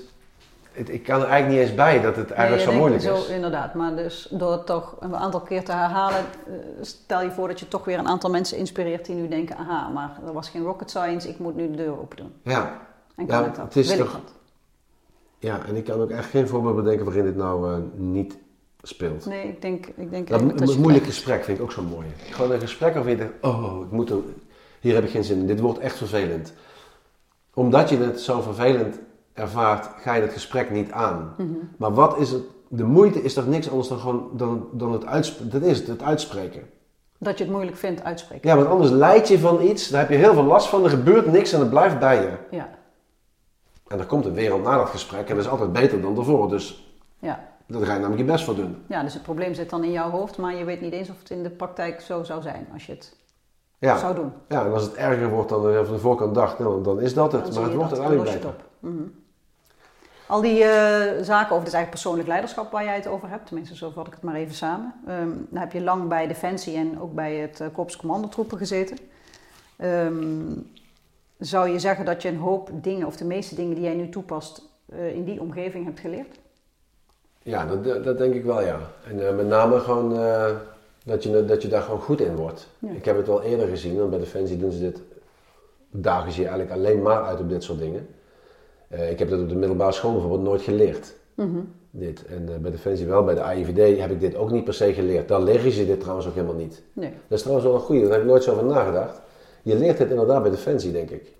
[0.72, 3.18] het- ik kan er eigenlijk niet eens bij dat het eigenlijk Nee, zo moeilijk denkt
[3.18, 3.26] is.
[3.26, 7.30] Zo, inderdaad, maar dus door het toch een aantal keer te herhalen, eh, stel je
[7.30, 10.32] voor dat je toch weer een aantal mensen inspireert die nu denken, aha, maar er
[10.32, 12.32] was geen rocket science, ik moet nu de deur open doen.
[12.42, 12.72] Ja,
[13.20, 13.64] En kan Ja, ik dat?
[13.64, 14.32] het is Wil toch- ik dat?
[15.38, 18.38] ja, en ik kan ook echt geen voorbeeld bedenken waarin dit nou eh, niet
[18.82, 19.26] speelt.
[19.26, 22.06] Nee, ik denk, ik denk Dat, mo- je moeilijk gesprek vind ik ook zo mooi.
[22.30, 24.16] Gewoon een gesprek waarvan je denkt, oh, ik moet er,
[24.80, 25.46] hier heb ik geen zin in.
[25.46, 26.52] Dit wordt echt vervelend.
[27.54, 28.98] Omdat je het zo vervelend
[29.32, 31.34] ervaart, ga je het gesprek niet aan.
[31.38, 31.48] Mhm.
[31.76, 32.42] Maar wat is het?
[32.68, 35.60] De moeite is toch niks anders dan, gewoon, dan, dan het uitspreken.
[35.60, 36.62] Dat is het, het uitspreken.
[37.18, 38.48] Dat je het moeilijk vindt uitspreken.
[38.48, 40.90] Ja, want anders leid je van iets, daar heb je heel veel last van, er
[40.90, 42.56] gebeurt niks en het blijft bij je.
[42.56, 42.68] Ja,
[43.90, 46.48] En dan komt een wereld na dat gesprek en dat is altijd beter dan ervoor.
[46.48, 47.40] Dus ja.
[47.66, 48.82] daar ga je namelijk je best voor doen.
[48.86, 51.18] ja, dus het probleem zit dan in jouw hoofd, maar je weet niet eens of
[51.18, 53.16] het in de praktijk zo zou zijn als je het
[53.78, 53.98] Ja.
[53.98, 54.32] zou doen.
[54.48, 57.14] Ja, en als het erger wordt dan je van de voorkant dacht, nou, dan is
[57.14, 57.44] dat het.
[57.44, 58.48] Dan maar het wordt uiteindelijk beter.
[58.48, 58.62] op.
[58.78, 59.02] Mhm.
[60.26, 63.76] Al die eh, zaken over, dus eigenlijk persoonlijk leiderschap waar jij het over hebt, tenminste
[63.76, 64.94] zo vat ik het maar even samen.
[65.06, 68.98] Ehm dan heb je lang bij Defensie en ook bij het uh, Korps Commandotroepen gezeten.
[69.76, 70.52] Ehm,
[71.40, 74.08] zou je zeggen dat je een hoop dingen, of de meeste dingen die jij nu
[74.08, 76.38] toepast, eh, in die omgeving hebt geleerd?
[77.42, 78.78] Ja, dat, dat, denk ik wel, ja.
[79.08, 80.50] En eh, met name gewoon eh,
[81.04, 82.68] dat, je, dat je daar gewoon goed in wordt.
[82.78, 82.90] Ja.
[82.90, 85.00] Ik heb het wel eerder gezien, want bij Defensie doen ze dit,
[85.90, 88.08] dagen ze je eigenlijk alleen maar uit op dit soort dingen.
[89.10, 91.14] Ik heb dat op de middelbare school bijvoorbeeld nooit geleerd.
[91.90, 92.24] Dit.
[92.26, 95.28] En bij Defensie wel, bij de AIVD heb ik dit ook niet per se geleerd.
[95.28, 96.82] Daar leren ze dit trouwens ook helemaal niet.
[96.92, 97.10] Nee.
[97.10, 99.20] Dat is trouwens wel een goede, daar heb ik nooit zo over nagedacht.
[99.62, 101.36] Je leert het inderdaad bij Defensie, denk ik.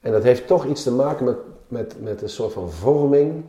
[0.00, 1.36] En dat heeft toch iets te maken met,
[1.68, 3.44] met, met een soort van vorming.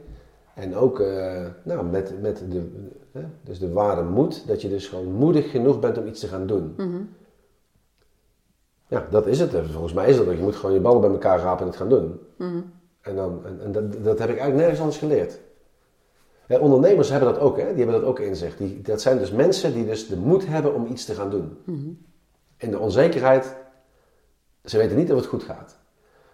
[0.54, 2.72] En ook eh, nou, met, met de,
[3.12, 4.48] hè, dus de waarde moed.
[4.48, 6.74] Dat je dus gewoon moedig genoeg bent om iets te gaan doen.
[8.88, 9.52] Ja, dat is het.
[9.72, 10.32] Volgens mij is ook.
[10.32, 12.20] Je moet gewoon je ballen bij elkaar rapen en het gaan doen.
[13.02, 15.40] En, dan, en, en dat, dat heb ik eigenlijk nergens anders geleerd.
[16.48, 17.68] Ondernemers hebben dat ook, hè?
[17.68, 18.58] die hebben dat ook in zich.
[18.58, 21.58] Die, dat zijn dus mensen die dus de moed hebben om iets te gaan doen.
[22.58, 23.56] In de onzekerheid,
[24.66, 25.78] ze weten niet of het goed gaat.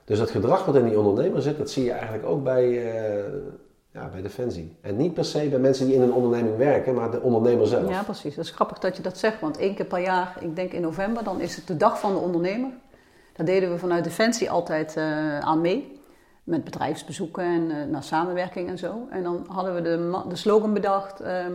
[0.06, 3.24] Dus dat gedrag wat in die ondernemer zit, dat zie je eigenlijk ook bij, eh,
[3.92, 4.78] ja, bij Defensie.
[4.82, 7.90] En niet per se bij mensen die in een onderneming werken, maar de ondernemer zelf.
[7.90, 8.36] Ja, precies.
[8.36, 10.82] Dat is grappig dat je dat zegt, want één keer per jaar, ik denk in
[10.82, 12.70] november, dan is het de dag van de ondernemer.
[13.34, 16.00] Daar deden we vanuit Defensie altijd eh, aan mee.
[16.44, 19.08] Met bedrijfsbezoeken en eh, naar samenwerking en zo.
[19.10, 21.20] En dan hadden we de, de slogan bedacht.
[21.20, 21.54] ehm,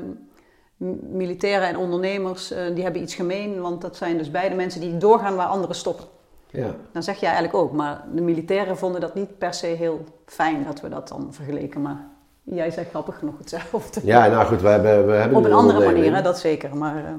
[1.11, 3.61] militairen en ondernemers, eh, die hebben iets gemeen.
[3.61, 6.05] Want dat zijn dus beide mensen die doorgaan waar anderen stoppen.
[6.51, 6.74] Ja.
[6.93, 7.72] Dan zeg je eigenlijk ook.
[7.72, 11.83] Maar de militairen vonden dat niet per se heel fijn dat we dat dan vergeleken.
[11.83, 12.09] Maar
[12.43, 14.01] jij zegt grappig genoeg hetzelfde.
[14.05, 16.77] ja, nou goed, we hebben, we hebben Op een andere manier, hè, dat zeker.
[16.77, 17.18] Maar ehm,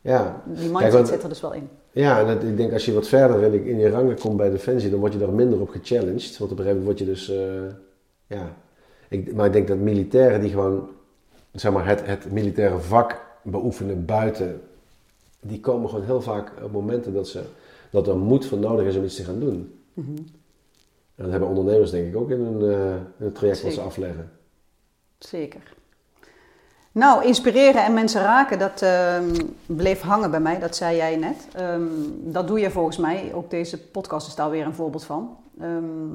[0.00, 0.42] Ja.
[0.44, 1.68] die Kijk, mindset want- zit er dus wel in.
[1.90, 4.50] Ja, en dat, ik denk als je wat verder in, in je rangen komt bij
[4.50, 6.38] Defensie, dan word je daar minder op gechallenged.
[6.38, 7.36] Want op een gegeven moment word je dus, eh,
[8.26, 8.52] ja.
[9.08, 10.88] Ik, maar ik denk dat militairen die gewoon,
[11.52, 14.60] zeg maar, het, het militaire vak beoefenen buiten,
[15.40, 17.42] die komen gewoon heel vaak op momenten dat, ze,
[17.90, 19.80] dat er moed voor nodig is om iets te gaan doen.
[21.14, 24.30] En dat hebben ondernemers denk ik ook in hun, eh, in traject wat ze afleggen.
[25.18, 25.76] Zeker.
[26.92, 31.48] Nou, inspireren en mensen raken, dat ehm, bleef hangen bij mij, dat zei jij net.
[31.52, 35.36] Ehm, dat doe je volgens mij, ook deze podcast is daar weer een voorbeeld van.
[35.60, 36.14] Ehm,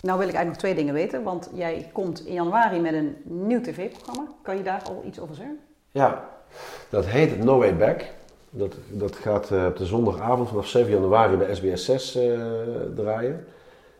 [0.00, 3.16] nou wil ik eigenlijk nog twee dingen weten, want jij komt in januari met een
[3.24, 4.28] nieuw tv-programma.
[4.42, 5.58] Kan je daar al iets over zeggen?
[5.90, 6.28] Ja,
[6.88, 8.04] dat heet No Way Back.
[8.50, 12.40] Dat, dat gaat eh, op de zondagavond vanaf 7 januari bij SBS 6 eh,
[12.94, 13.44] draaien.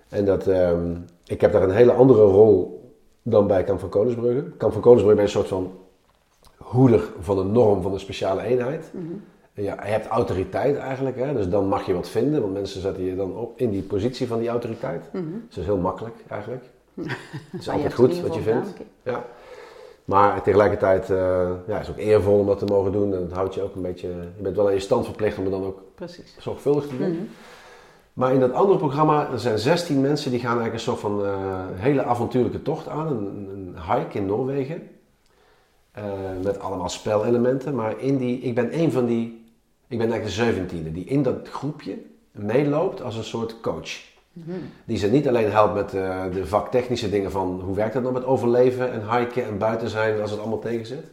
[0.08, 2.80] En dat, ehm, ik heb daar een hele andere rol
[3.22, 4.44] dan bij Kamp van Koningsbrugge.
[4.56, 5.78] Kamp van Koningsbrugge ben een soort van
[6.56, 8.90] hoeder van de norm van een speciale eenheid.
[8.92, 11.32] En Ja, je hebt autoriteit eigenlijk, hè?
[11.32, 14.26] dus dan mag je wat vinden, want mensen zetten je dan op in die positie
[14.26, 15.02] van die autoriteit.
[15.12, 16.64] Dus dat is heel makkelijk eigenlijk.
[17.50, 18.72] Het is altijd goed wat je vindt.
[19.02, 19.24] Ja.
[20.04, 21.16] Maar tegelijkertijd uh,
[21.66, 23.14] ja, is het ook eervol om dat te mogen doen.
[23.14, 24.08] En het houdt je ook een beetje.
[24.08, 26.36] Je bent wel aan je stand verplicht om het dan ook Precies.
[26.38, 27.10] zorgvuldig te doen.
[27.10, 27.22] Mhm.
[28.12, 31.20] Maar in dat andere programma, er zijn 16 mensen die gaan eigenlijk een soort van
[31.24, 33.06] uh, hele avontuurlijke tocht aan.
[33.06, 34.88] Een, een hike in Noorwegen.
[35.98, 36.04] Uh,
[36.42, 37.74] met allemaal spelelementen.
[37.74, 39.39] Maar in die, ik ben een van die,
[39.90, 41.98] ik ben eigenlijk de zeventiende die in dat groepje
[42.30, 44.08] meeloopt als een soort coach.
[44.32, 44.70] Mm-hmm.
[44.84, 48.14] Die ze niet alleen helpt met uh, de vaktechnische dingen van hoe werkt dat nou
[48.14, 51.04] met overleven en hiken en buiten zijn als het allemaal tegen zit.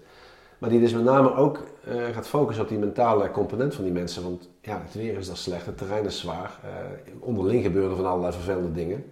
[0.58, 3.94] Maar die dus met name ook uh, gaat focussen op die mentale component van die
[3.94, 4.24] mensen.
[4.24, 6.60] Want ja, het weer is daar slecht, het terrein is zwaar.
[6.66, 6.70] Uh,
[7.20, 9.06] onderling gebeuren van allerlei vervelende dingen.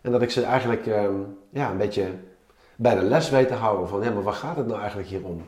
[0.00, 1.04] En dat ik ze eigenlijk uh,
[1.50, 2.10] ja, een beetje
[2.76, 5.24] bij de les weet te houden van, ja, maar waar gaat het nou eigenlijk hier
[5.24, 5.42] om?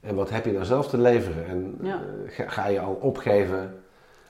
[0.00, 1.46] En wat heb je nou zelf te leveren?
[1.46, 1.94] En Ja.
[1.94, 3.74] eh, ga, ga je al opgeven?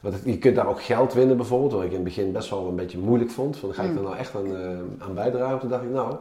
[0.00, 2.50] Want het- je kunt daar ook geld winnen bijvoorbeeld, wat ik in het begin best
[2.50, 3.56] wel een beetje moeilijk vond.
[3.56, 3.96] Van, ga ik Mm.
[3.96, 5.58] er nou echt aan, eh, aan bijdragen?
[5.58, 6.16] Toen dacht ik, nou,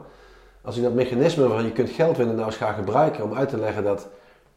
[0.61, 3.49] als je dat mechanisme van je kunt geld winnen nou eens gaat gebruiken om uit
[3.49, 4.07] te leggen dat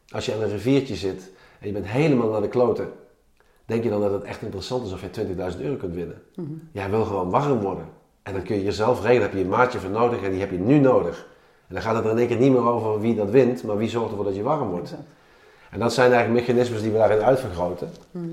[0.09, 2.89] als je aan een riviertje zit en je bent helemaal naar de kloten,
[3.65, 6.21] denk je dan dat het echt interessant is of je 20.000 euro kunt winnen?
[6.35, 6.47] Mhm.
[6.71, 7.85] Jij wil gewoon warm worden.
[8.23, 10.51] En dan kun je jezelf regelen, heb je een maatje voor nodig en die heb
[10.51, 11.27] je nu nodig.
[11.71, 13.77] En dan gaat het er in één keer niet meer over wie dat wint, maar
[13.77, 14.83] wie zorgt ervoor dat je warm wordt.
[14.83, 15.01] Exact.
[15.71, 17.89] En dat zijn eigenlijk mechanismes die we daarin uitvergroten.
[18.11, 18.27] Mhm.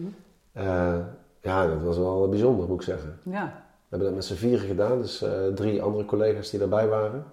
[0.52, 0.96] Eh,
[1.40, 3.18] ja, dat was wel bijzonder, moet ik zeggen.
[3.22, 6.88] Ja, We hebben dat met z'n vieren gedaan, dus eh, drie andere collega's die daarbij
[6.88, 7.24] waren.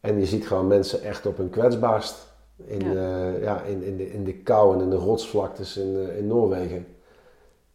[0.00, 2.26] En je ziet gewoon mensen echt op hun kwetsbaarst.
[2.64, 3.28] In, Ja.
[3.40, 6.86] ja, in, in, de, in de kou en in de rotsvlaktes in, eh, in Noorwegen.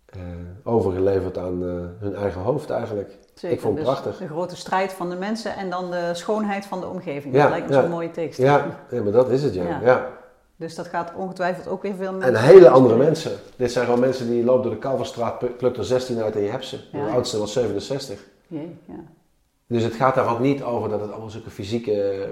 [0.06, 0.20] Eh,
[0.64, 3.18] overgeleverd aan eh, hun eigen hoofd eigenlijk.
[3.34, 3.56] Zeker.
[3.58, 4.18] Ik vond het Dus prachtig.
[4.18, 7.34] De grote strijd van de mensen en dan de schoonheid van de omgeving.
[7.34, 7.82] Ja, dat lijkt me ja.
[7.82, 8.56] zo'n mooie tegenstelling.
[8.56, 9.80] Ja, ja, maar dat is het ja.
[9.84, 10.10] Ja.
[10.56, 12.36] Dus dat gaat ongetwijfeld ook weer veel mensen...
[12.36, 13.32] En hele andere mensen.
[13.56, 16.50] Dit zijn gewoon mensen die lopen door de Kalverstraat, plukt er 16 uit en je
[16.50, 16.80] hebt ze.
[16.92, 18.20] De oudste was 67.
[18.48, 19.00] Jee, ja.
[19.68, 22.28] Dus het gaat daar ook niet over dat het allemaal zulke fysieke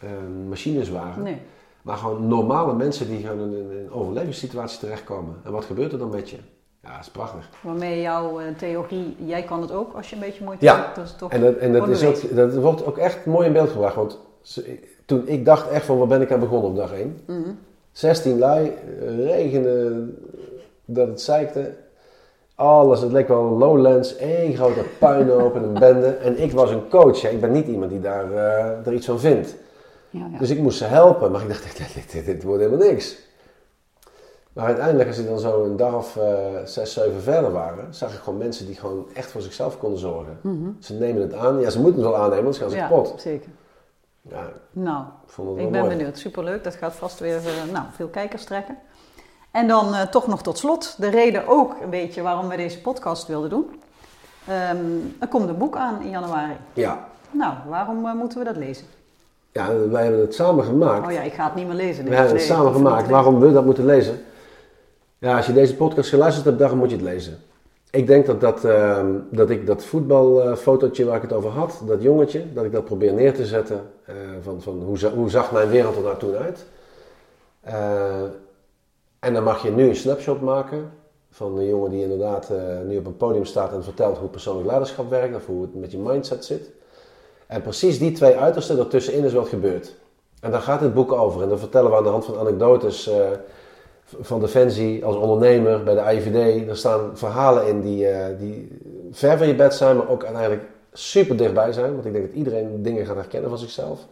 [0.00, 0.08] eh,
[0.48, 1.22] machines waren.
[1.22, 1.40] Nee.
[1.82, 5.40] Maar gewoon normale mensen die gewoon in een overlevingssituatie terechtkomen.
[5.44, 6.36] En wat gebeurt er dan met je?
[6.82, 7.48] Ja, dat is prachtig.
[7.60, 10.76] Waarmee jouw eh, theorie, jij kan het ook als je een beetje moeite Ja.
[10.76, 10.96] hebt.
[10.96, 13.52] Dat is toch En dat, en dat, is ook, dat wordt ook echt mooi in
[13.52, 13.94] beeld gebracht.
[13.94, 14.18] Want
[15.04, 17.18] toen ik dacht echt van waar ben ik aan begonnen op dag 1.
[17.26, 17.50] Mhm.
[17.92, 18.66] 16 lui,
[19.00, 20.06] eh, regende,
[20.84, 21.74] dat het zeikte.
[22.54, 26.06] Alles, het leek wel een lowlands, één grote puinhoop en een bende.
[26.06, 28.32] En ik was een coach, ik ben niet iemand die daar
[28.84, 29.54] er iets van vindt.
[30.10, 30.38] Ja, ja.
[30.38, 33.18] Dus ik moest ze helpen, maar ik dacht, dit, dit, dit wordt helemaal niks.
[34.52, 36.24] Maar uiteindelijk, als die dan zo een dag of eh,
[36.64, 40.38] zes, zeven verder waren, zag ik gewoon mensen die gewoon echt voor zichzelf konden zorgen.
[40.40, 40.70] Mhm.
[40.78, 43.20] Ze nemen het aan, ja, ze moeten het wel aannemen, anders gaan ze ja, kapot.
[43.20, 43.50] zeker.
[44.22, 45.04] Ja, Nou,
[45.56, 45.96] ik ik ben mooi.
[45.96, 46.18] benieuwd.
[46.18, 46.64] Superleuk.
[46.64, 48.78] Dat gaat vast weer eh, nou, veel kijkers trekken.
[49.50, 52.80] En dan eh, toch nog tot slot de reden ook een beetje waarom we deze
[52.80, 53.80] podcast wilden doen.
[54.46, 54.76] Ehm,
[55.20, 56.56] er komt een boek aan in januari.
[56.72, 57.08] Ja.
[57.30, 58.86] Nou, waarom moeten we dat lezen?
[59.52, 61.06] ja, wij hebben het samen gemaakt.
[61.06, 62.04] Oh ja, ik ga het niet meer lezen.
[62.04, 63.08] We hebben het Nee, samen ik gemaakt.
[63.08, 64.24] Waarom we dat moeten lezen?
[65.20, 67.38] Ja, als je deze podcast geluisterd hebt, dan moet je het lezen.
[67.90, 72.02] Ik denk dat, dat, ehm, dat ik dat voetbalfotootje waar ik het over had, dat
[72.02, 73.80] jongetje, dat ik dat probeer neer te zetten.
[74.04, 76.64] eh, van, van hoe, hoe zag mijn wereld er nou toen uit?
[77.60, 78.22] Eh,
[79.18, 80.90] en dan mag je nu een snapshot maken
[81.30, 84.66] van een jongen die inderdaad eh, nu op een podium staat en vertelt hoe persoonlijk
[84.66, 86.70] leiderschap werkt of hoe het met je mindset zit.
[87.46, 89.94] En precies die twee uitersten, daartussenin is wat gebeurd.
[90.40, 91.42] En daar gaat het boek over.
[91.42, 93.10] En dan vertellen we aan de hand van anekdotes
[94.20, 96.68] van Defensie als ondernemer bij de IVD.
[96.68, 98.78] Er staan verhalen in die, eh, die
[99.10, 101.92] ver van je bed zijn, maar ook uiteindelijk super dichtbij zijn.
[101.92, 104.06] Want ik denk dat iedereen dingen gaat herkennen van zichzelf.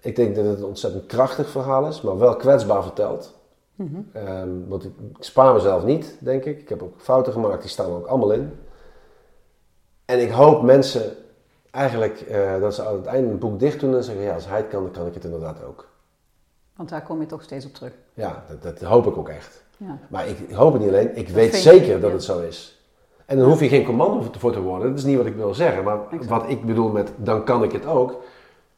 [0.00, 3.34] Ik denk dat het een ontzettend krachtig verhaal is, maar wel kwetsbaar verteld.
[3.74, 4.00] Mhm.
[4.12, 6.60] Ehm, want ik, ik spaar mezelf niet, denk ik.
[6.60, 8.52] Ik heb ook fouten gemaakt, die staan er ook allemaal in.
[10.04, 11.16] En ik hoop mensen
[11.70, 14.46] eigenlijk eh, dat ze aan het einde het boek dicht doen en zeggen: ja, als
[14.46, 15.88] hij het kan, dan kan ik het inderdaad ook.
[16.76, 17.92] Want daar kom je toch steeds op terug.
[18.18, 19.64] Ja, dat, dat hoop ik ook echt.
[19.76, 19.98] Ja.
[20.08, 22.16] Maar ik, ik hoop het niet alleen, ik weet zeker dat ja.
[22.16, 22.82] het zo is.
[23.26, 24.88] En dan hoef je geen commando voor te- worden.
[24.88, 25.84] Dat is niet wat ik wil zeggen.
[25.84, 26.26] Maar Exact.
[26.28, 28.22] wat ik bedoel met dan kan ik het ook,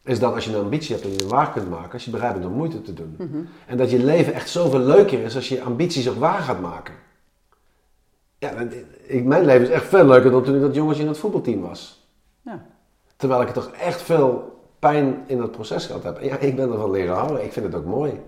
[0.05, 2.11] is dat als je een ambitie hebt en je het waar kunt maken, als je
[2.11, 3.15] bereid bent om moeite te doen.
[3.19, 3.39] Mhm.
[3.67, 6.61] En dat je leven echt zoveel leuker is als je je ambities ook waar gaat
[6.61, 6.95] maken.
[8.39, 8.53] Ja,
[9.03, 11.61] ik, mijn leven is echt veel leuker dan toen ik dat jongetje in het voetbalteam
[11.61, 12.09] was.
[12.43, 12.67] Ja.
[13.17, 16.19] Terwijl ik er toch echt veel pijn in dat proces gehad heb.
[16.19, 17.45] En ja, ik ben ervan leren houden.
[17.45, 18.21] Ik vind het ook mooi.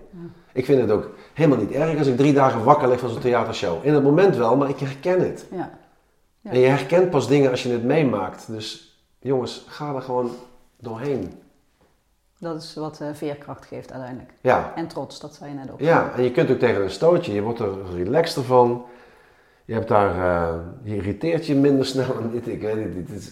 [0.53, 3.19] Ik vind het ook helemaal niet erg als ik drie dagen wakker lig van zo'n
[3.19, 3.85] theatershow.
[3.85, 5.45] In het moment wel, maar ik herken het.
[5.51, 5.69] Ja.
[6.41, 6.51] Ja.
[6.51, 8.47] En je herkent pas dingen als je het meemaakt.
[8.47, 10.31] Dus jongens, ga er gewoon
[10.79, 11.33] doorheen.
[12.39, 14.31] Dat is wat eh, veerkracht geeft uiteindelijk.
[14.41, 15.79] Ja, En trots, dat zei je net ook.
[15.79, 17.33] ja, en je kunt ook tegen een stootje.
[17.33, 18.85] Je wordt er relaxter van.
[19.65, 22.17] Je hebt daar, eh, je irriteert je minder snel.
[22.21, 23.31] En dit, ik weet niet, dit is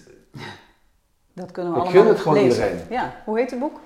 [1.34, 2.64] Dat kunnen we Ik allemaal gun het gewoon lezen.
[2.70, 2.86] iedereen.
[2.90, 3.14] Ja.
[3.26, 3.80] Hoe heet het boek?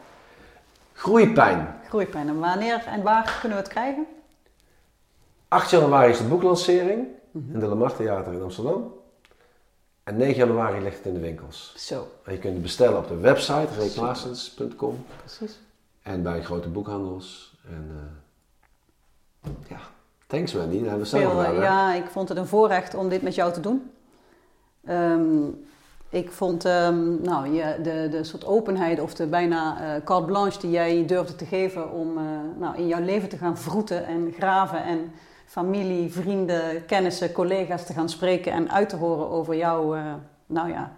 [0.96, 1.76] Groeipijn.
[1.88, 2.28] Groeipijn.
[2.28, 4.06] En wanneer en waar kunnen we het krijgen?
[5.48, 8.94] 8 januari is de boeklancering in de Lamar Theater in Amsterdam.
[10.04, 11.74] En 9 januari ligt het in de winkels.
[11.78, 15.60] Zo, En je kunt het bestellen op de website reeklaasens.com precies.
[16.02, 17.58] en bij grote boekhandels.
[17.70, 17.92] En
[19.44, 19.80] eh, ja,
[20.28, 21.54] thanks Mandy, dat hebben we samen gedaan.
[21.56, 23.92] ja, ik vond het een voorrecht om dit met jou te doen.
[24.86, 25.44] Ehm,
[26.16, 30.60] ik vond ehm, nou, je, de, de soort openheid of de bijna eh carte blanche
[30.60, 32.24] die jij durfde te geven om eh,
[32.58, 35.12] nou, in jouw leven te gaan vroeten en graven en
[35.46, 40.14] familie, vrienden, kennissen, collega's te gaan spreken en uit te horen over jouw, eh,
[40.46, 40.92] nou ja,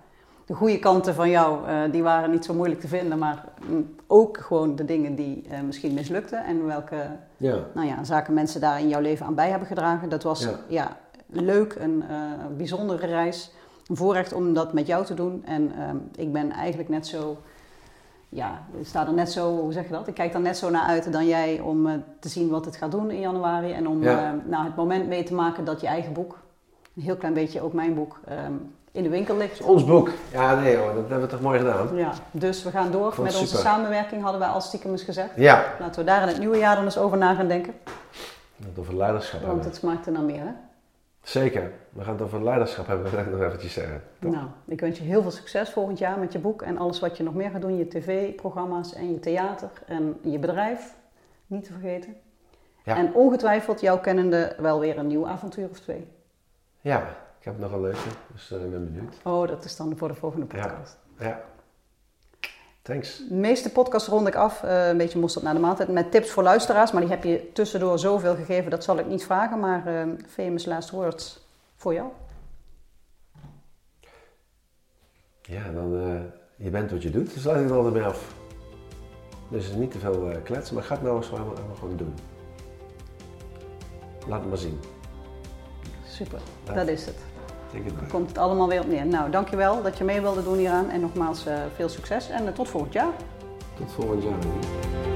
[0.45, 1.59] de goede kanten van jou,
[1.91, 5.93] die waren niet zo moeilijk te vinden, maar mm, ook gewoon de dingen die misschien
[5.93, 6.95] mislukten en welke
[7.38, 7.55] Ja.
[7.74, 10.09] nou ja, zaken mensen daar in jouw leven aan bij hebben gedragen.
[10.09, 10.59] Dat was Ja.
[10.68, 10.97] ja.
[11.28, 12.03] leuk, een
[12.57, 13.51] bijzondere reis.
[13.88, 15.43] Een voorrecht om dat met jou te doen.
[15.45, 17.38] En ehm, ik ben eigenlijk net zo,
[18.29, 20.07] ja, ik sta er net zo, hoe zeg je dat?
[20.07, 22.75] Ik kijk er net zo naar uit dan jij om eh, te zien wat het
[22.75, 23.71] gaat doen in januari.
[23.73, 24.17] En om Ja.
[24.25, 26.38] eh, nou, het moment mee te maken dat je eigen boek,
[26.95, 28.51] een heel klein beetje ook mijn boek, ehm,
[28.91, 29.61] in de winkel ligt.
[29.61, 30.09] Ons boek.
[30.31, 31.95] Ja, nee hoor, dat hebben we toch mooi gedaan.
[31.95, 33.59] Ja, dus we gaan door met onze super.
[33.63, 35.29] samenwerking, hadden wij al stiekem eens gezegd.
[35.35, 35.63] Ja.
[35.79, 37.73] Laten we daar in het nieuwe jaar dan eens over na gaan denken.
[38.57, 40.51] Dat over leiderschap Want het smaakt er naar meer, hè?
[41.28, 41.71] Zeker.
[41.89, 44.01] We gaan het over leiderschap hebben, dat wil ik nog eventjes zeggen.
[44.19, 44.32] Toch?
[44.32, 47.17] Nou, ik wens je heel veel succes volgend jaar met je boek en alles wat
[47.17, 47.78] je nog meer gaat doen.
[47.78, 50.95] Je tv-programma's en je theater en je bedrijf.
[51.47, 52.15] Niet te vergeten.
[52.84, 52.95] Ja.
[52.97, 56.07] En ongetwijfeld, jouw kennende, wel weer een nieuw avontuur of twee.
[56.82, 56.99] Ja,
[57.39, 57.97] ik heb nog een leuke,
[58.34, 59.15] dus eh, ik ben benieuwd.
[59.23, 60.61] Oh, dat is dan voor de volgende Ja.
[60.67, 60.97] podcast.
[61.19, 61.41] Ja.
[62.88, 63.17] Thanks.
[63.29, 66.29] De meeste podcasts rond ik af, eh, een beetje mosterd naar de maaltijd, met tips
[66.29, 66.91] voor luisteraars.
[66.91, 69.59] Maar die heb je tussendoor zoveel gegeven, dat zal ik niet vragen.
[69.59, 72.07] Maar eh, famous last words voor jou.
[75.41, 78.33] Ja, dan eh, je bent wat je doet, dus sluit ik er altijd mee af.
[79.49, 82.13] Dus niet te veel kletsen, maar ga het nou eens gewoon, gewoon doen.
[84.27, 84.79] Laat het maar zien.
[86.05, 86.39] Super,
[86.73, 87.26] dat is het.
[87.72, 88.09] Denk het maar.
[88.09, 89.05] Komt het allemaal weer op neer.
[89.05, 90.89] Nou, dankjewel dat je mee wilde doen hieraan.
[90.89, 93.13] En nogmaals, eh, veel succes en eh, tot volgend jaar.
[93.78, 95.07] Tot volgend jaar.